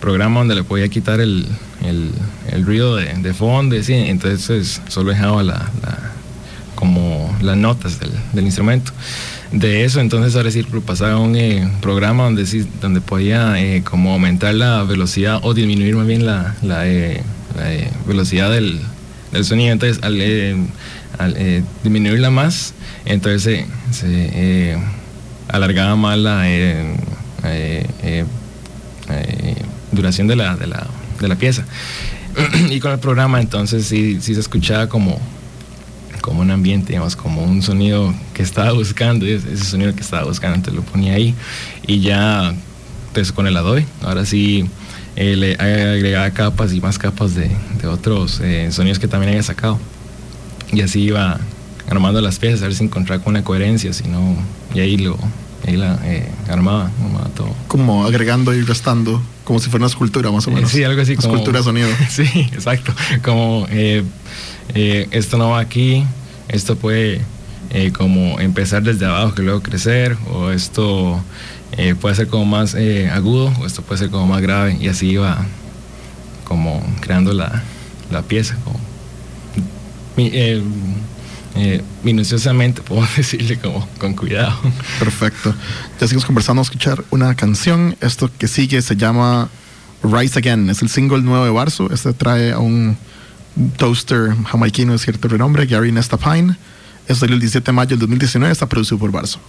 programa 0.00 0.40
donde 0.40 0.54
le 0.54 0.64
podía 0.64 0.88
quitar 0.88 1.20
el, 1.20 1.46
el, 1.84 2.10
el 2.52 2.66
ruido 2.66 2.96
de, 2.96 3.14
de 3.14 3.34
fondo 3.34 3.80
¿sí? 3.82 3.94
entonces 3.94 4.80
solo 4.88 5.10
dejaba 5.10 5.42
la, 5.42 5.70
la, 5.82 6.12
como 6.74 7.34
las 7.40 7.56
notas 7.56 7.98
del, 7.98 8.12
del 8.32 8.44
instrumento 8.44 8.92
de 9.52 9.84
eso, 9.84 10.00
entonces 10.00 10.34
ahora 10.36 10.50
sí 10.50 10.62
pasaba 10.84 11.18
un 11.18 11.36
eh, 11.36 11.70
programa 11.80 12.24
donde 12.24 12.46
sí, 12.46 12.66
donde 12.80 13.00
podía 13.00 13.60
eh, 13.62 13.82
como 13.84 14.12
aumentar 14.12 14.54
la 14.54 14.82
velocidad 14.82 15.38
o 15.42 15.54
disminuir 15.54 15.94
más 15.96 16.06
bien 16.06 16.26
la, 16.26 16.54
la, 16.62 16.88
eh, 16.88 17.22
la 17.56 17.70
velocidad 18.06 18.50
del, 18.50 18.80
del, 19.32 19.44
sonido. 19.44 19.72
Entonces 19.72 20.02
al, 20.02 20.20
al 21.18 21.64
disminuirla 21.82 22.30
más, 22.30 22.74
entonces 23.04 23.42
se, 23.42 23.98
se 23.98 24.78
alargaba 25.48 25.96
más 25.96 26.18
la 26.18 26.44
duración 29.92 30.26
de 30.26 30.36
la, 30.36 30.56
de, 30.56 30.66
la, 30.66 30.86
de 31.20 31.28
la 31.28 31.36
pieza. 31.36 31.64
y 32.70 32.80
con 32.80 32.92
el 32.92 32.98
programa 32.98 33.40
entonces 33.40 33.86
sí, 33.86 34.18
sí 34.20 34.34
se 34.34 34.40
escuchaba 34.40 34.88
como 34.88 35.18
como 36.26 36.40
un 36.40 36.50
ambiente, 36.50 36.88
digamos, 36.88 37.14
como 37.14 37.44
un 37.44 37.62
sonido 37.62 38.12
que 38.34 38.42
estaba 38.42 38.72
buscando, 38.72 39.24
ese 39.24 39.56
sonido 39.58 39.94
que 39.94 40.00
estaba 40.00 40.24
buscando, 40.24 40.56
entonces 40.56 40.74
lo 40.74 40.82
ponía 40.82 41.14
ahí 41.14 41.36
y 41.86 42.00
ya, 42.00 42.52
entonces 43.08 43.30
con 43.32 43.46
el 43.46 43.56
Adobe, 43.56 43.86
ahora 44.02 44.26
sí 44.26 44.68
eh, 45.16 45.36
le 45.36 45.54
agregaba 45.54 46.30
capas 46.30 46.72
y 46.72 46.80
más 46.80 46.98
capas 46.98 47.34
de, 47.34 47.50
de 47.80 47.88
otros 47.88 48.40
eh, 48.40 48.70
sonidos 48.70 48.98
que 48.98 49.08
también 49.08 49.30
había 49.30 49.42
sacado. 49.42 49.78
Y 50.72 50.80
así 50.80 51.00
iba 51.00 51.38
armando 51.88 52.20
las 52.20 52.38
piezas, 52.38 52.62
a 52.62 52.64
ver 52.64 52.74
si 52.74 52.84
encontraba 52.84 53.22
con 53.22 53.32
una 53.32 53.44
coherencia, 53.44 53.92
si 53.92 54.08
no, 54.08 54.36
y 54.74 54.80
ahí 54.80 54.96
lo 54.96 55.16
ahí 55.66 55.76
la 55.76 55.98
eh, 56.04 56.28
armaba, 56.48 56.90
armaba, 57.02 57.28
todo. 57.34 57.54
Como 57.68 58.04
agregando 58.04 58.54
y 58.54 58.62
restando, 58.62 59.22
como 59.44 59.58
si 59.58 59.70
fuera 59.70 59.84
una 59.84 59.90
escultura 59.90 60.30
más 60.30 60.46
o 60.46 60.50
menos. 60.50 60.70
Sí, 60.70 60.84
algo 60.84 61.00
así. 61.00 61.12
Una 61.12 61.22
como, 61.22 61.34
escultura 61.34 61.62
sonido. 61.62 61.88
Sí, 62.08 62.28
exacto. 62.52 62.92
Como 63.22 63.66
eh, 63.70 64.02
eh, 64.74 65.08
esto 65.12 65.38
no 65.38 65.50
va 65.50 65.60
aquí, 65.60 66.04
esto 66.48 66.76
puede 66.76 67.20
eh, 67.70 67.92
como 67.92 68.38
empezar 68.40 68.82
desde 68.82 69.06
abajo 69.06 69.34
que 69.34 69.42
luego 69.42 69.62
crecer, 69.62 70.16
o 70.32 70.50
esto 70.50 71.20
eh, 71.76 71.94
puede 71.94 72.14
ser 72.14 72.28
como 72.28 72.44
más 72.44 72.74
eh, 72.74 73.10
agudo, 73.10 73.52
o 73.60 73.66
esto 73.66 73.82
puede 73.82 73.98
ser 73.98 74.10
como 74.10 74.26
más 74.26 74.40
grave, 74.40 74.76
y 74.80 74.88
así 74.88 75.16
va 75.16 75.44
como 76.44 76.82
creando 77.00 77.32
la, 77.32 77.62
la 78.10 78.22
pieza. 78.22 78.56
Como, 78.64 78.78
eh, 80.16 81.82
minuciosamente, 82.02 82.82
puedo 82.86 83.06
decirle 83.16 83.58
como 83.58 83.86
con 83.98 84.14
cuidado. 84.14 84.56
Perfecto. 84.98 85.54
Ya 86.00 86.06
seguimos 86.06 86.24
conversando, 86.24 86.60
a 86.60 86.64
escuchar 86.64 87.04
una 87.10 87.34
canción. 87.34 87.96
Esto 88.00 88.30
que 88.38 88.48
sigue 88.48 88.80
se 88.80 88.96
llama 88.96 89.48
Rise 90.02 90.38
Again. 90.38 90.70
Es 90.70 90.82
el 90.82 90.88
single 90.88 91.22
nuevo 91.22 91.44
de 91.44 91.50
Barso. 91.50 91.90
Este 91.92 92.12
trae 92.12 92.52
a 92.52 92.58
un 92.58 92.96
toaster 93.76 94.34
jamaiquino 94.46 94.92
de 94.92 94.98
cierto 94.98 95.28
renombre, 95.28 95.66
Gary 95.66 95.92
Nesta 95.92 96.16
Pine. 96.16 96.56
Es 97.08 97.22
el 97.22 97.38
17 97.38 97.64
de 97.64 97.72
mayo 97.72 97.90
del 97.90 98.00
2019. 98.00 98.52
Está 98.52 98.66
producido 98.66 98.98
por 98.98 99.10
Barso. 99.10 99.40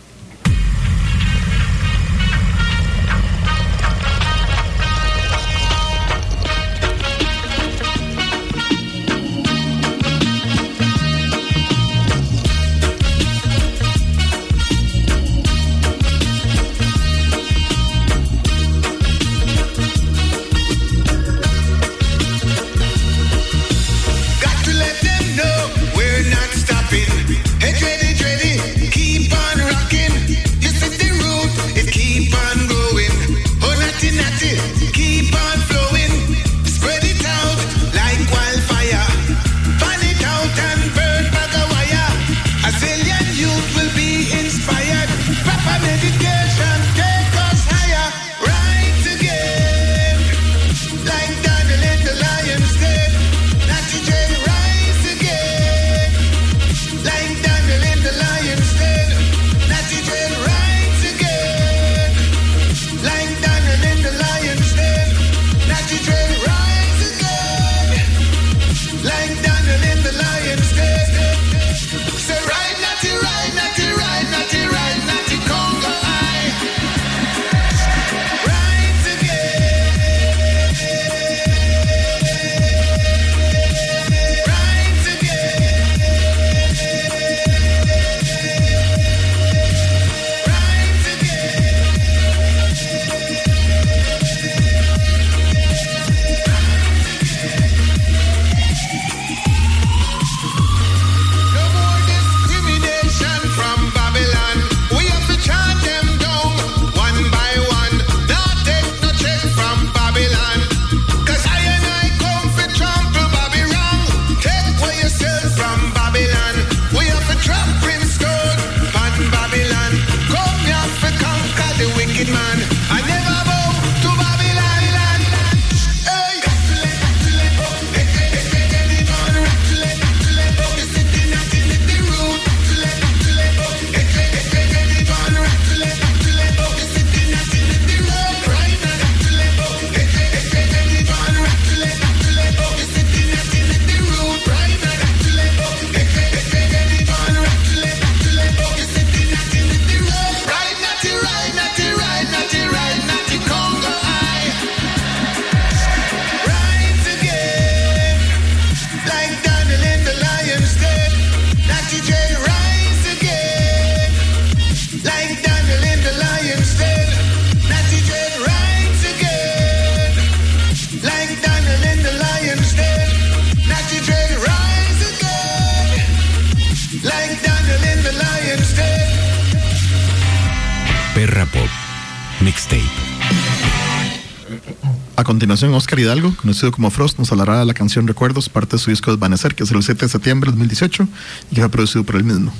Continuación, 185.38 185.72
Oscar 185.76 186.00
Hidalgo, 186.00 186.36
conocido 186.36 186.72
como 186.72 186.90
Frost, 186.90 187.20
nos 187.20 187.32
hablará 187.32 187.60
de 187.60 187.66
la 187.66 187.76
canción 187.76 188.08
Recuerdos, 188.08 188.50
parte 188.50 188.76
de 188.76 188.82
su 188.82 188.90
disco 188.90 189.12
Desvanecer, 189.12 189.54
que 189.54 189.66
es 189.66 189.72
el 189.72 189.84
7 189.84 190.06
de 190.08 190.10
septiembre 190.10 190.48
de 190.48 190.54
2018 190.54 191.08
y 191.52 191.54
que 191.54 191.62
fue 191.62 191.70
producido 191.70 192.04
por 192.04 192.16
él 192.16 192.24
mismo. 192.24 192.52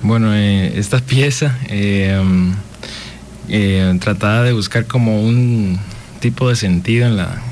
Bueno, 0.00 0.32
eh, 0.32 0.78
esta 0.78 1.00
pieza 1.00 1.58
eh, 1.68 2.22
eh, 3.48 3.98
trataba 4.00 4.44
de 4.44 4.52
buscar 4.52 4.86
como 4.86 5.20
un 5.20 5.80
tipo 6.20 6.48
de 6.48 6.54
sentido 6.54 7.08
en 7.08 7.16
la 7.16 7.42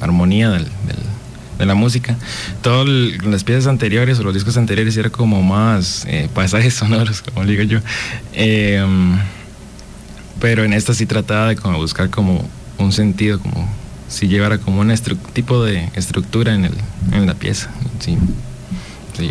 armonía 0.00 0.48
de 1.58 1.66
la 1.66 1.74
música. 1.74 2.16
Todas 2.62 2.88
las 2.88 3.44
piezas 3.44 3.66
anteriores 3.66 4.18
o 4.20 4.22
los 4.22 4.32
discos 4.32 4.56
anteriores 4.56 4.96
eran 4.96 5.10
como 5.10 5.42
más 5.42 6.06
paisajes 6.32 6.72
sonoros, 6.80 7.20
como 7.20 7.44
digo 7.44 7.62
yo. 7.64 7.80
pero 10.40 10.64
en 10.64 10.72
esta 10.72 10.94
sí 10.94 11.04
trataba 11.04 11.48
de 11.48 11.56
como 11.56 11.76
buscar 11.76 12.08
como 12.08 12.48
un 12.84 12.92
sentido, 12.92 13.40
como 13.40 13.68
si 14.08 14.28
llevara 14.28 14.58
como 14.58 14.80
un 14.80 14.94
tipo 15.32 15.64
de 15.64 15.88
estructura 15.94 16.54
en, 16.54 16.64
el, 16.64 16.74
en 17.12 17.26
la 17.26 17.34
pieza. 17.34 17.70
Sí, 18.00 18.16
sí. 19.16 19.30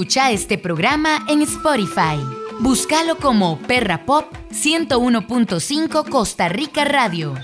Escucha 0.00 0.30
este 0.30 0.56
programa 0.56 1.26
en 1.28 1.42
Spotify. 1.42 2.16
Búscalo 2.58 3.18
como 3.18 3.58
Perra 3.58 4.06
Pop 4.06 4.24
101.5 4.50 6.08
Costa 6.08 6.48
Rica 6.48 6.86
Radio. 6.86 7.34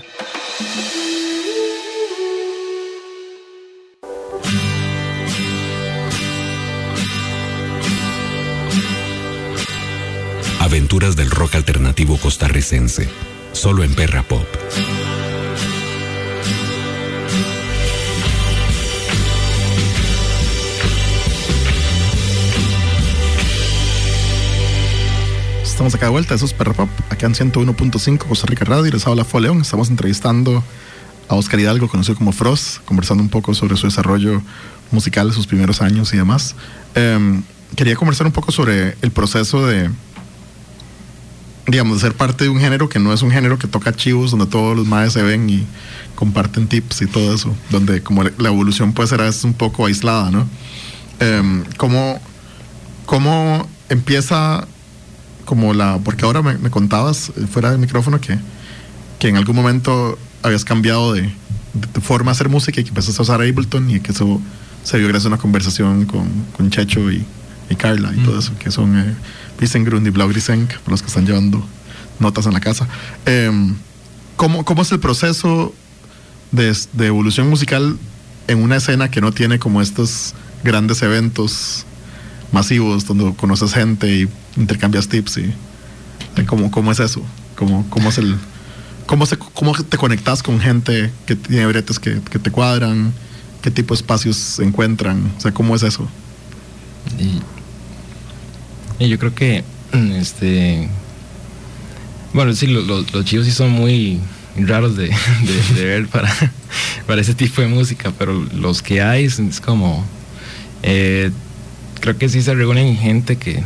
Aventuras 10.59 11.15
del 11.15 11.29
rock 11.29 11.53
alternativo 11.53 12.17
costarricense. 12.17 13.07
Solo 13.51 13.83
en 13.83 13.93
Perra 13.93 14.23
Pop. 14.23 14.47
Estamos 25.77 25.93
acá 25.93 26.07
de 26.07 26.11
vuelta, 26.11 26.33
eso 26.33 26.45
es 26.45 26.53
Perra 26.53 26.73
Pop, 26.73 26.89
acá 27.11 27.27
en 27.27 27.35
101.5 27.35 28.17
Costa 28.17 28.47
Rica 28.47 28.65
Radio 28.65 28.87
y 28.87 28.91
les 28.91 29.05
habla 29.05 29.27
León. 29.39 29.61
Estamos 29.61 29.91
entrevistando 29.91 30.63
a 31.29 31.35
Oscar 31.35 31.59
Hidalgo, 31.59 31.87
conocido 31.87 32.17
como 32.17 32.31
Frost, 32.31 32.83
conversando 32.83 33.21
un 33.21 33.29
poco 33.29 33.53
sobre 33.53 33.77
su 33.77 33.85
desarrollo 33.85 34.41
musical, 34.89 35.31
sus 35.33 35.45
primeros 35.45 35.83
años 35.83 36.11
y 36.15 36.17
demás. 36.17 36.55
Em, 36.95 37.43
quería 37.75 37.95
conversar 37.95 38.25
un 38.25 38.33
poco 38.33 38.51
sobre 38.51 38.97
el 39.03 39.11
proceso 39.11 39.67
de, 39.67 39.91
digamos, 41.67 42.01
de 42.01 42.07
ser 42.07 42.17
parte 42.17 42.45
de 42.45 42.49
un 42.49 42.59
género 42.59 42.89
que 42.89 42.97
no 42.97 43.13
es 43.13 43.21
un 43.21 43.29
género 43.29 43.59
que 43.59 43.67
toca 43.67 43.91
archivos 43.91 44.31
donde 44.31 44.47
todos 44.47 44.75
los 44.75 44.87
madres 44.87 45.13
se 45.13 45.21
ven 45.21 45.47
y 45.47 45.63
comparten 46.15 46.67
tips 46.67 47.03
y 47.03 47.05
todo 47.05 47.35
eso, 47.35 47.55
donde 47.69 48.01
como 48.01 48.23
la 48.23 48.49
evolución 48.49 48.93
puede 48.93 49.09
ser 49.09 49.21
a 49.21 49.29
un 49.43 49.53
poco 49.53 49.85
aislada, 49.85 50.31
¿no? 50.31 50.49
Em, 51.19 51.65
¿cómo, 51.77 52.19
¿Cómo 53.05 53.69
empieza 53.89 54.67
como 55.47 55.73
la, 55.73 55.97
porque 56.03 56.25
ahora 56.25 56.41
me, 56.41 56.57
me 56.57 56.69
contabas 56.69 57.29
eh, 57.29 57.47
fuera 57.49 57.71
del 57.71 57.79
micrófono 57.79 58.19
que, 58.19 58.37
que 59.17 59.29
en 59.29 59.37
algún 59.37 59.55
momento 59.55 60.19
habías 60.43 60.65
cambiado 60.65 61.13
de, 61.13 61.31
forma 62.01 62.31
de 62.31 62.35
hacer 62.35 62.49
música 62.49 62.81
y 62.81 62.83
que 62.83 62.89
empezaste 62.89 63.21
a 63.21 63.23
usar 63.23 63.39
Ableton 63.39 63.89
y 63.89 64.01
que 64.01 64.11
eso 64.11 64.41
se 64.83 64.97
vio 64.97 65.07
gracias 65.07 65.27
a 65.27 65.29
una 65.29 65.37
conversación 65.37 66.05
con, 66.05 66.27
con 66.55 66.69
Checho 66.69 67.09
y, 67.09 67.25
y 67.69 67.75
Carla 67.75 68.11
y 68.13 68.19
todo 68.25 68.39
eso, 68.39 68.51
que 68.59 68.71
son 68.71 68.99
eh, 68.99 69.15
Visengrund 69.57 70.05
y 70.05 70.09
Blau 70.09 70.27
Grisenk, 70.27 70.67
para 70.79 70.91
los 70.91 71.01
que 71.01 71.07
están 71.07 71.25
llevando 71.25 71.65
notas 72.19 72.45
en 72.45 72.53
la 72.53 72.59
casa. 72.59 72.85
Em, 73.25 73.73
¿cómo, 74.35 74.65
¿Cómo 74.65 74.81
es 74.81 74.91
el 74.91 74.99
proceso 74.99 75.73
de, 76.51 76.75
de 76.91 77.07
evolución 77.07 77.49
musical 77.49 77.97
en 78.49 78.61
una 78.61 78.75
escena 78.75 79.09
que 79.09 79.21
no 79.21 79.31
tiene 79.31 79.59
como 79.59 79.81
estos 79.81 80.33
grandes 80.65 81.01
eventos 81.03 81.85
masivos 82.51 83.05
donde 83.05 83.33
conoces 83.35 83.73
gente 83.73 84.07
y 84.07 84.27
intercambias 84.55 85.07
tips 85.07 85.37
y 85.37 85.53
cómo, 86.45 86.71
cómo 86.71 86.91
es 86.91 86.99
eso 86.99 87.21
cómo, 87.55 87.85
cómo 87.89 88.09
es 88.09 88.17
el 88.17 88.35
cómo, 89.05 89.25
se, 89.25 89.37
cómo 89.37 89.73
te 89.73 89.97
conectas 89.97 90.43
con 90.43 90.59
gente 90.59 91.11
que 91.25 91.35
tiene 91.35 91.65
bretes 91.65 91.99
que, 91.99 92.21
que 92.21 92.39
te 92.39 92.51
cuadran 92.51 93.13
qué 93.61 93.71
tipo 93.71 93.93
de 93.93 93.99
espacios 93.99 94.37
se 94.37 94.63
encuentran 94.63 95.31
o 95.37 95.41
sea 95.41 95.51
cómo 95.51 95.75
es 95.75 95.83
eso 95.83 96.07
y, 97.19 97.41
yo 99.07 99.19
creo 99.19 99.35
que 99.35 99.63
este 100.15 100.89
bueno 102.33 102.53
sí 102.53 102.67
lo, 102.67 102.81
lo, 102.81 103.01
los 103.01 103.25
chivos 103.25 103.45
sí 103.45 103.51
son 103.51 103.71
muy 103.71 104.19
raros 104.55 104.95
de, 104.97 105.11
ver 105.75 106.07
para, 106.07 106.33
para 107.05 107.21
ese 107.21 107.33
tipo 107.33 107.61
de 107.61 107.67
música 107.67 108.11
pero 108.17 108.33
los 108.53 108.81
que 108.81 109.01
hay 109.01 109.25
es 109.25 109.61
como 109.61 110.05
eh, 110.83 111.31
creo 111.99 112.17
que 112.17 112.29
sí 112.29 112.41
se 112.41 112.53
reúnen 112.53 112.95
gente 112.95 113.37
que, 113.37 113.63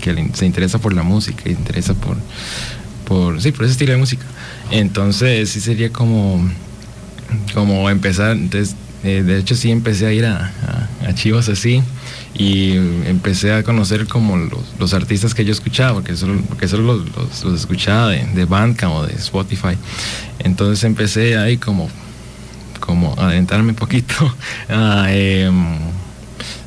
que 0.00 0.30
se 0.34 0.46
interesa 0.46 0.78
por 0.78 0.92
la 0.92 1.02
música, 1.02 1.42
y 1.46 1.52
interesa 1.52 1.94
por, 1.94 2.16
por, 3.06 3.40
sí, 3.40 3.52
por 3.52 3.64
ese 3.64 3.72
estilo 3.72 3.92
de 3.92 3.98
música. 3.98 4.24
Entonces 4.70 5.50
sí 5.50 5.60
sería 5.60 5.90
como, 5.90 6.48
como 7.52 7.88
empezar, 7.90 8.32
entonces, 8.32 8.76
eh, 9.02 9.22
de 9.22 9.38
hecho 9.38 9.54
sí 9.54 9.70
empecé 9.70 10.06
a 10.06 10.12
ir 10.12 10.24
a, 10.24 10.52
a, 11.02 11.08
a, 11.08 11.14
Chivas 11.14 11.48
así 11.48 11.82
y 12.34 12.72
empecé 13.06 13.52
a 13.52 13.62
conocer 13.62 14.06
como 14.06 14.36
los, 14.78 14.94
artistas 14.94 15.34
que 15.34 15.44
yo 15.44 15.52
escuchaba, 15.52 15.94
porque 15.94 16.16
solo, 16.16 16.40
porque 16.48 16.68
solo 16.68 17.04
los, 17.16 17.54
escuchaba 17.54 18.08
de, 18.08 18.26
de 18.34 18.44
Bandcamp 18.44 18.94
o 18.94 19.06
de 19.06 19.14
Spotify. 19.14 19.76
Entonces 20.38 20.82
empecé 20.84 21.36
ahí 21.36 21.58
como, 21.58 21.88
como 22.80 23.14
a 23.18 23.28
adentrarme 23.28 23.70
un 23.70 23.76
poquito. 23.76 24.14
Eh, 25.06 25.50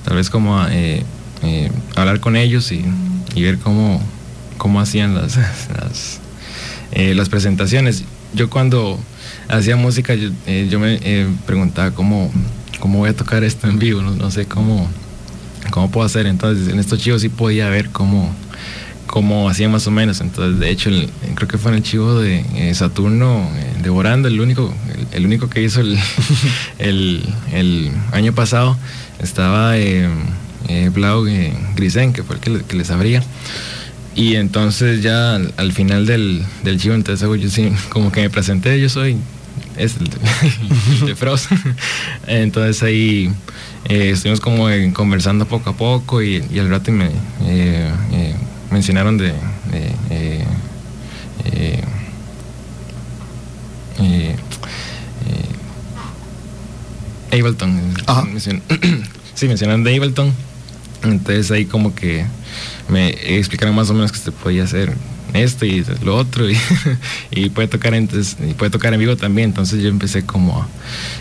tal 0.07 0.15
vez 0.15 0.29
como 0.29 0.65
eh, 0.69 1.03
eh, 1.43 1.69
hablar 1.95 2.21
con 2.21 2.37
ellos 2.37 2.71
y, 2.71 2.85
ver 3.41 3.57
cómo, 3.59 4.01
cómo 4.57 4.79
hacían 4.79 5.13
las, 5.15 5.37
eh, 6.93 7.13
las, 7.13 7.27
presentaciones. 7.27 8.05
Yo 8.33 8.49
cuando 8.49 8.97
hacía 9.49 9.75
música, 9.75 10.15
yo, 10.15 10.79
me 10.79 11.27
preguntaba 11.45 11.91
cómo, 11.91 12.31
cómo 12.79 12.99
voy 12.99 13.09
a 13.09 13.15
tocar 13.15 13.43
esto 13.43 13.67
en 13.67 13.79
vivo, 13.79 14.01
no, 14.01 14.31
sé 14.31 14.45
cómo, 14.45 14.89
cómo 15.71 15.91
puedo 15.91 16.05
hacer. 16.05 16.25
Entonces 16.25 16.69
en 16.69 16.79
estos 16.79 16.99
chivos 16.99 17.21
sí 17.21 17.27
podía 17.27 17.67
ver 17.67 17.89
cómo, 17.89 18.33
cómo 19.07 19.49
hacía 19.49 19.67
más 19.67 19.87
o 19.87 19.91
menos. 19.91 20.21
Entonces, 20.21 20.57
de 20.57 20.69
hecho, 20.69 20.89
creo 21.35 21.49
que 21.49 21.57
fue 21.57 21.71
en 21.71 21.77
el 21.77 21.83
chivo 21.83 22.17
de 22.17 22.73
Saturno, 22.73 23.49
devorando, 23.83 24.29
el 24.29 24.39
único, 24.39 24.73
el, 25.11 25.25
único 25.25 25.49
que 25.49 25.63
hizo 25.63 25.81
el, 25.81 25.99
el 27.51 27.91
año 28.13 28.31
pasado 28.31 28.77
estaba 29.19 29.77
eh, 29.77 30.07
eh, 30.67 30.89
Blau 30.93 31.27
eh, 31.27 31.53
Grisen, 31.75 32.13
que 32.13 32.23
fue 32.23 32.37
el 32.43 32.63
que, 32.63 32.75
les 32.75 32.91
abría. 32.91 33.23
Y 34.15 34.35
entonces 34.35 35.03
ya 35.03 35.35
al, 35.35 35.53
al 35.57 35.71
final 35.71 36.05
del, 36.05 36.43
del 36.63 36.79
chivo, 36.79 36.95
entonces 36.95 37.27
yo 37.41 37.49
sí, 37.49 37.71
como 37.89 38.11
que 38.11 38.21
me 38.21 38.29
presenté, 38.29 38.79
yo 38.79 38.89
soy 38.89 39.17
es 39.77 39.95
de, 41.05 41.15
Frost. 41.15 41.51
entonces 42.27 42.81
ahí 42.83 43.31
eh, 43.85 44.11
estuvimos 44.11 44.39
como 44.39 44.67
conversando 44.93 45.47
poco 45.47 45.69
a 45.69 45.77
poco 45.77 46.21
y, 46.21 46.43
y 46.51 46.59
al 46.59 46.69
rato 46.69 46.91
me 46.91 47.11
mencionaron 48.71 49.17
de, 49.17 49.27
de 49.27 49.33
Ableton. 57.39 57.93
Mencion 58.31 58.61
sí, 59.35 59.47
mencionaron 59.47 59.83
de 59.83 59.95
Ableton. 59.95 60.33
Entonces 61.03 61.51
ahí 61.51 61.65
como 61.65 61.93
que 61.93 62.25
me 62.89 63.09
explicaron 63.37 63.75
más 63.75 63.89
o 63.89 63.93
menos 63.93 64.11
que 64.11 64.17
se 64.19 64.31
podía 64.31 64.63
hacer 64.63 64.93
esto 65.33 65.65
y 65.65 65.85
lo 66.03 66.15
otro 66.15 66.49
y, 66.49 66.57
y 67.31 67.49
puede 67.49 67.67
tocar 67.67 67.93
entonces, 67.93 68.37
y 68.47 68.53
puede 68.53 68.71
tocar 68.71 68.93
en 68.93 68.99
vivo 68.99 69.17
también 69.17 69.49
entonces 69.49 69.81
yo 69.81 69.89
empecé 69.89 70.25
como 70.25 70.65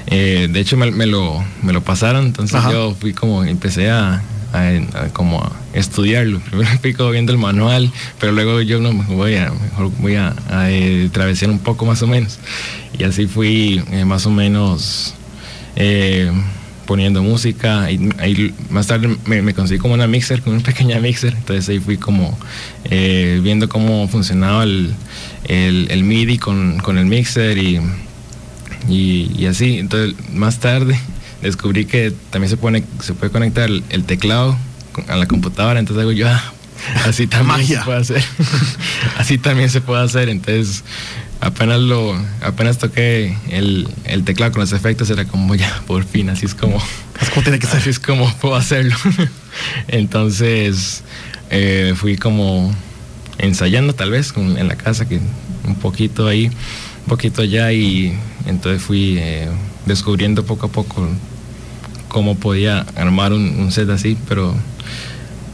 eh, 0.06 0.48
de 0.50 0.60
hecho 0.60 0.76
me, 0.76 0.90
me, 0.90 1.06
lo 1.06 1.44
me 1.62 1.72
lo 1.72 1.82
pasaron 1.82 2.26
entonces 2.26 2.56
Ajá. 2.56 2.72
yo 2.72 2.94
fui 2.98 3.12
como 3.12 3.44
empecé 3.44 3.90
a, 3.90 4.22
a, 4.52 4.68
a, 4.94 5.08
como 5.12 5.42
a 5.42 5.52
estudiarlo 5.72 6.40
primero 6.50 6.70
fui 6.80 6.94
como 6.94 7.10
viendo 7.10 7.32
el 7.32 7.38
manual 7.38 7.92
pero 8.20 8.32
luego 8.32 8.60
yo 8.60 8.80
no 8.80 8.92
voy 8.92 9.34
a 9.34 9.50
mejor 9.50 9.90
voy 9.98 10.14
a, 10.14 10.34
a 10.48 10.70
eh, 10.70 11.10
travesear 11.12 11.50
un 11.50 11.58
poco 11.58 11.84
más 11.84 12.02
o 12.02 12.06
menos 12.06 12.38
y 12.98 13.04
así 13.04 13.26
fui 13.26 13.82
eh, 13.90 14.04
más 14.04 14.26
o 14.26 14.30
menos 14.30 15.14
eh, 15.76 16.32
poniendo 16.86 17.22
música. 17.22 17.90
Y 17.90 18.08
ahí 18.18 18.54
más 18.70 18.86
tarde 18.86 19.16
me, 19.26 19.42
me, 19.42 19.52
conseguí 19.52 19.78
como 19.78 19.94
una 19.94 20.06
mixer, 20.06 20.40
con 20.40 20.54
una 20.54 20.62
pequeña 20.64 20.98
mixer, 21.00 21.34
entonces 21.34 21.68
ahí 21.68 21.78
fui 21.80 21.98
como 21.98 22.38
eh, 22.84 23.40
viendo 23.42 23.68
cómo 23.68 24.08
funcionaba 24.08 24.64
el, 24.64 24.94
el, 25.44 25.88
el 25.90 26.04
MIDI 26.04 26.38
con, 26.38 26.78
con, 26.78 26.96
el 26.96 27.06
mixer 27.06 27.58
y, 27.58 27.80
y, 28.88 29.32
y, 29.36 29.46
así, 29.46 29.78
entonces 29.78 30.14
más 30.32 30.58
tarde 30.60 30.98
descubrí 31.42 31.84
que 31.84 32.12
también 32.30 32.48
se, 32.50 32.56
pone, 32.56 32.84
se 33.02 33.12
puede 33.12 33.30
conectar 33.30 33.68
el, 33.68 33.84
el 33.90 34.04
teclado 34.04 34.56
a 35.08 35.16
la 35.16 35.26
computadora, 35.26 35.78
entonces 35.78 36.02
hago 36.02 36.12
yo, 36.12 36.28
ah, 36.28 36.52
así 37.04 37.26
también 37.26 37.58
Magia. 37.58 37.80
se 37.80 37.84
puede 37.84 37.98
hacer, 37.98 38.24
así 39.18 39.38
también 39.38 39.68
se 39.68 39.80
puede 39.80 40.02
hacer, 40.02 40.28
entonces 40.28 40.84
apenas 41.40 41.80
lo 41.80 42.14
apenas 42.40 42.78
toqué 42.78 43.36
el, 43.50 43.88
el, 44.04 44.24
teclado 44.24 44.52
con 44.52 44.60
los 44.60 44.72
efectos 44.72 45.10
era 45.10 45.24
como 45.24 45.54
ya 45.56 45.82
por 45.86 46.04
fin 46.04 46.30
así 46.30 46.46
es 46.46 46.54
como 46.54 46.82
es 47.20 47.30
como 47.30 47.42
tiene 47.42 47.58
que 47.58 47.66
ser. 47.66 47.78
así 47.78 47.90
es 47.90 48.00
como 48.00 48.32
puedo 48.40 48.56
hacerlo. 48.56 48.96
Entonces 49.88 51.02
eh, 51.50 51.94
fui 51.96 52.16
como 52.16 52.74
ensayando 53.38 53.94
tal 53.94 54.10
vez 54.10 54.32
en 54.36 54.68
la 54.68 54.76
casa 54.76 55.06
que 55.06 55.20
un 55.66 55.74
poquito 55.76 56.26
ahí 56.26 56.46
un 56.46 57.08
poquito 57.08 57.42
allá 57.42 57.70
y 57.72 58.18
entonces 58.46 58.82
fui 58.82 59.18
eh, 59.18 59.48
descubriendo 59.84 60.44
poco 60.44 60.66
a 60.66 60.68
poco 60.70 61.06
cómo 62.08 62.34
podía 62.36 62.86
armar 62.96 63.32
un, 63.32 63.60
un, 63.60 63.70
set 63.70 63.90
así 63.90 64.16
pero 64.26 64.54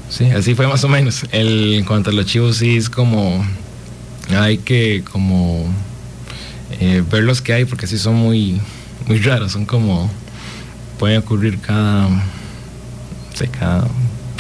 sí 0.09 0.27
así 0.27 0.55
fue 0.55 0.66
más 0.68 0.85
o 0.85 0.88
menos. 0.88 1.25
El, 1.33 1.75
en 1.75 1.85
cuanto 1.85 2.11
a 2.11 2.12
los 2.12 2.27
chivos 2.27 2.57
sí 2.57 2.77
es 2.77 2.88
como 2.88 3.45
hay 4.31 4.59
que 4.59 5.03
como 5.11 5.65
eh, 6.81 7.03
ver 7.11 7.23
los 7.25 7.43
que 7.43 7.53
hay 7.53 7.65
porque 7.65 7.87
sí 7.87 7.99
son 7.99 8.15
muy 8.17 8.61
muy 9.07 9.19
raras, 9.19 9.53
son 9.53 9.67
como, 9.67 10.09
pueden 10.99 11.19
ocurrir 11.19 11.59
cada, 11.59 12.09
no 12.09 12.23
sé, 13.35 13.49
cada, 13.49 13.87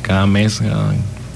cada 0.02 0.26
mes, 0.26 0.58
cada 0.60 0.94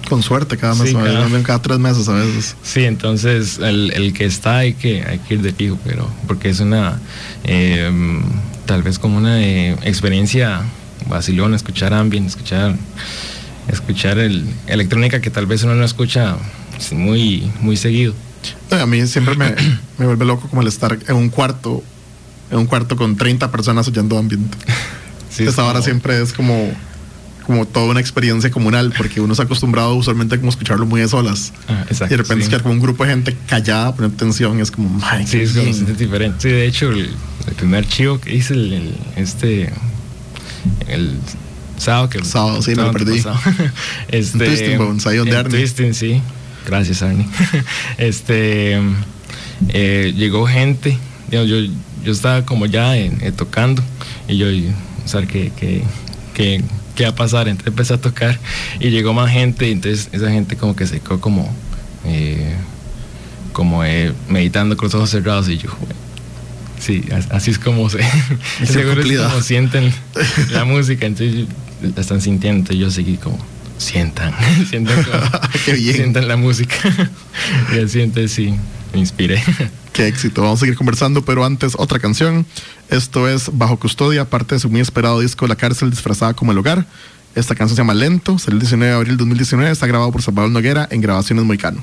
con 0.08 0.22
suerte 0.22 0.56
cada 0.56 0.74
mes, 0.76 0.90
Sí, 0.90 0.94
cada- 0.94 1.42
cada, 1.42 1.60
tres 1.60 1.78
meses 1.80 2.08
a 2.08 2.12
veces. 2.12 2.54
Sí, 2.62 2.84
entonces 2.84 3.58
el, 3.58 3.92
el 3.92 4.12
que 4.12 4.24
está 4.24 4.58
hay 4.58 4.74
que, 4.74 5.02
hay 5.02 5.18
que 5.18 5.34
ir 5.34 5.42
de 5.42 5.52
fijo, 5.52 5.76
pero 5.84 6.08
porque 6.28 6.48
es 6.50 6.60
una, 6.60 7.00
eh, 7.42 7.90
tal 8.66 8.84
vez 8.84 9.00
como 9.00 9.18
una 9.18 9.42
eh, 9.42 9.76
experiencia 9.82 10.60
vacilona, 11.08 11.56
escuchar 11.56 11.92
ambient, 11.92 12.28
escuchar, 12.28 12.76
escuchar 13.66 14.18
el, 14.18 14.44
electrónica 14.68 15.20
que 15.20 15.30
tal 15.30 15.46
vez 15.46 15.64
uno 15.64 15.74
no 15.74 15.84
escucha 15.84 16.36
muy, 16.92 17.50
muy 17.60 17.76
seguido. 17.76 18.14
No, 18.70 18.76
A 18.78 18.86
mí 18.86 19.06
siempre 19.06 19.34
me, 19.36 19.54
me 19.98 20.06
vuelve 20.06 20.24
loco 20.24 20.48
como 20.48 20.62
el 20.62 20.68
estar 20.68 20.98
en 21.06 21.16
un 21.16 21.28
cuarto, 21.28 21.82
en 22.50 22.58
un 22.58 22.66
cuarto 22.66 22.96
con 22.96 23.16
30 23.16 23.50
personas 23.50 23.86
oyendo 23.88 24.18
ambient. 24.18 24.54
Sí, 25.28 25.42
es 25.42 25.50
Esta 25.50 25.64
hora 25.64 25.74
como- 25.74 25.84
siempre 25.84 26.22
es 26.22 26.32
como, 26.32 26.72
como 27.46 27.66
toda 27.66 27.86
una 27.90 28.00
experiencia 28.00 28.50
comunal, 28.50 28.94
porque 28.96 29.20
uno 29.20 29.34
se 29.34 29.42
ha 29.42 29.44
acostumbrado 29.44 29.94
usualmente 29.94 30.38
como 30.38 30.48
escucharlo 30.48 30.86
muy 30.86 31.00
de 31.02 31.08
solas. 31.08 31.52
Ah, 31.68 31.82
exacto, 31.90 32.06
y 32.06 32.08
de 32.16 32.16
repente 32.22 32.36
sí. 32.36 32.40
escuchar 32.44 32.62
como 32.62 32.72
un 32.74 32.80
grupo 32.80 33.04
de 33.04 33.10
gente 33.10 33.36
callada, 33.46 33.94
poniendo 33.94 34.14
atención, 34.16 34.58
es 34.60 34.70
como, 34.70 34.88
"Mae, 34.88 35.26
Sí, 35.26 35.40
es 35.40 35.50
como 35.50 35.64
bien". 35.64 35.74
se 35.74 35.84
siente 35.84 36.04
diferente. 36.04 36.38
Sí, 36.40 36.48
de 36.48 36.66
hecho, 36.66 36.90
el, 36.90 37.10
el 37.48 37.54
primer 37.54 37.86
chivo 37.86 38.18
que 38.18 38.34
hice, 38.34 38.54
el, 38.54 38.72
el- 38.72 38.94
este, 39.16 39.70
el 40.88 41.18
sábado 41.76 42.08
que 42.08 42.24
Sábado, 42.24 42.62
sí, 42.62 42.70
me 42.74 42.82
lo 42.84 42.92
perdí. 42.92 43.22
este, 44.08 44.38
Twisting 44.46 44.78
Bones, 44.78 45.06
ahí 45.06 45.16
donde. 45.18 45.44
Twisting, 45.44 45.92
sí. 45.92 46.22
Gracias, 46.66 47.02
Arnie. 47.02 47.26
este, 47.98 48.78
eh, 49.68 50.12
llegó 50.16 50.46
gente, 50.46 50.98
digamos, 51.30 51.48
yo, 51.50 51.56
yo 52.04 52.12
estaba 52.12 52.44
como 52.44 52.66
ya 52.66 52.96
eh, 52.96 53.12
eh, 53.20 53.32
tocando 53.32 53.82
y 54.28 54.36
yo, 54.36 54.46
o 54.48 55.08
sea, 55.08 55.22
que, 55.26 55.50
que, 55.50 55.82
que, 56.34 56.62
¿qué 56.94 57.04
va 57.04 57.10
a 57.10 57.14
pasar? 57.14 57.48
Entonces 57.48 57.68
empecé 57.68 57.94
a 57.94 57.98
tocar 58.00 58.38
y 58.80 58.90
llegó 58.90 59.12
más 59.14 59.30
gente 59.30 59.68
y 59.68 59.72
entonces 59.72 60.08
esa 60.12 60.30
gente 60.30 60.56
como 60.56 60.74
que 60.76 60.86
se 60.86 61.00
quedó 61.00 61.20
como... 61.20 61.50
eh, 62.04 62.54
como 63.52 63.82
eh, 63.84 64.12
meditando 64.28 64.76
con 64.76 64.86
los 64.88 64.94
ojos 64.96 65.08
cerrados 65.08 65.48
y 65.48 65.56
yo, 65.56 65.70
"Jue- 65.70 65.94
sí, 66.78 67.02
as- 67.10 67.30
así 67.30 67.50
es 67.52 67.58
como 67.58 67.88
se, 67.88 68.00
seguro 68.66 69.00
es 69.00 69.18
como 69.18 69.40
sienten 69.40 69.90
la 70.50 70.66
música, 70.66 71.06
entonces 71.06 71.46
la 71.94 72.02
están 72.02 72.20
sintiendo, 72.20 72.58
entonces 72.58 72.76
yo 72.78 72.90
seguí 72.90 73.16
como, 73.16 73.38
sientan, 73.78 74.34
sientan, 74.70 75.02
como- 75.02 75.40
Qué 75.64 75.72
bien. 75.74 75.94
sientan 75.96 76.28
la 76.28 76.36
música 76.36 76.74
y 77.72 78.28
sí, 78.28 78.54
me 78.92 78.98
inspiré. 79.00 79.42
Qué 79.92 80.06
éxito. 80.08 80.42
Vamos 80.42 80.58
a 80.58 80.60
seguir 80.60 80.76
conversando, 80.76 81.24
pero 81.24 81.44
antes 81.44 81.74
otra 81.78 81.98
canción. 81.98 82.44
Esto 82.90 83.28
es 83.28 83.50
Bajo 83.52 83.78
Custodia, 83.78 84.24
parte 84.28 84.54
de 84.54 84.60
su 84.60 84.68
muy 84.70 84.80
esperado 84.80 85.20
disco 85.20 85.46
La 85.46 85.56
Cárcel 85.56 85.90
disfrazada 85.90 86.34
como 86.34 86.52
el 86.52 86.58
hogar. 86.58 86.86
Esta 87.34 87.54
canción 87.54 87.76
se 87.76 87.80
llama 87.82 87.94
Lento, 87.94 88.38
salió 88.38 88.54
el 88.56 88.60
19 88.60 88.90
de 88.90 88.96
abril 88.96 89.12
de 89.12 89.18
2019, 89.18 89.70
está 89.70 89.86
grabado 89.86 90.10
por 90.12 90.22
Salvador 90.22 90.50
Noguera 90.50 90.88
en 90.90 91.00
Grabaciones 91.02 91.44
Moicano. 91.44 91.82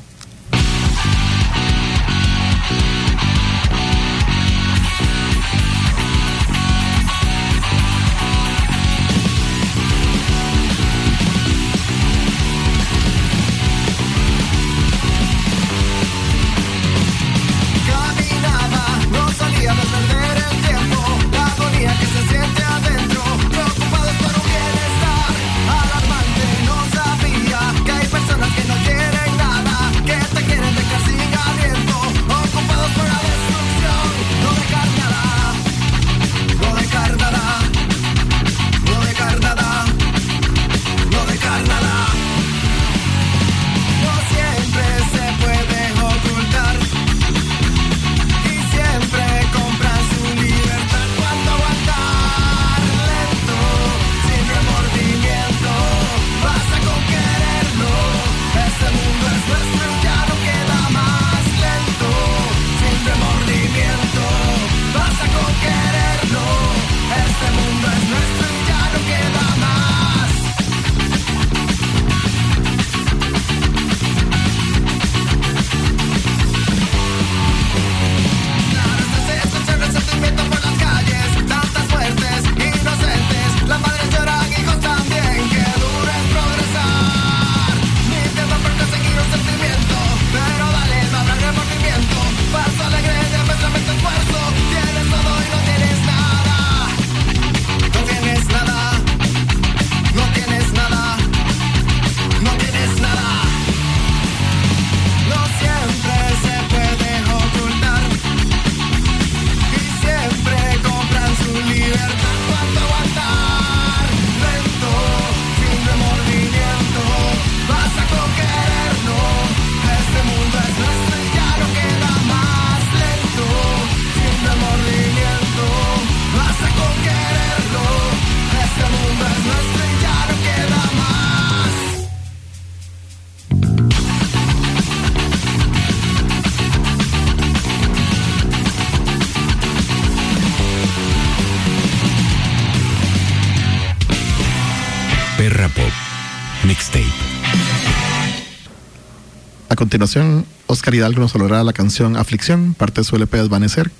Continuación, 149.83 150.45
Oscar 150.67 150.95
Hidalgo 150.95 151.19
nos 151.19 151.35
hablará 151.35 151.61
la 151.61 151.73
canción 151.73 152.15
Aflicción, 152.15 152.73
parte 152.73 153.01
de 153.01 153.03
su 153.03 153.17
LP 153.17 153.37
Desvanecer, 153.37 153.91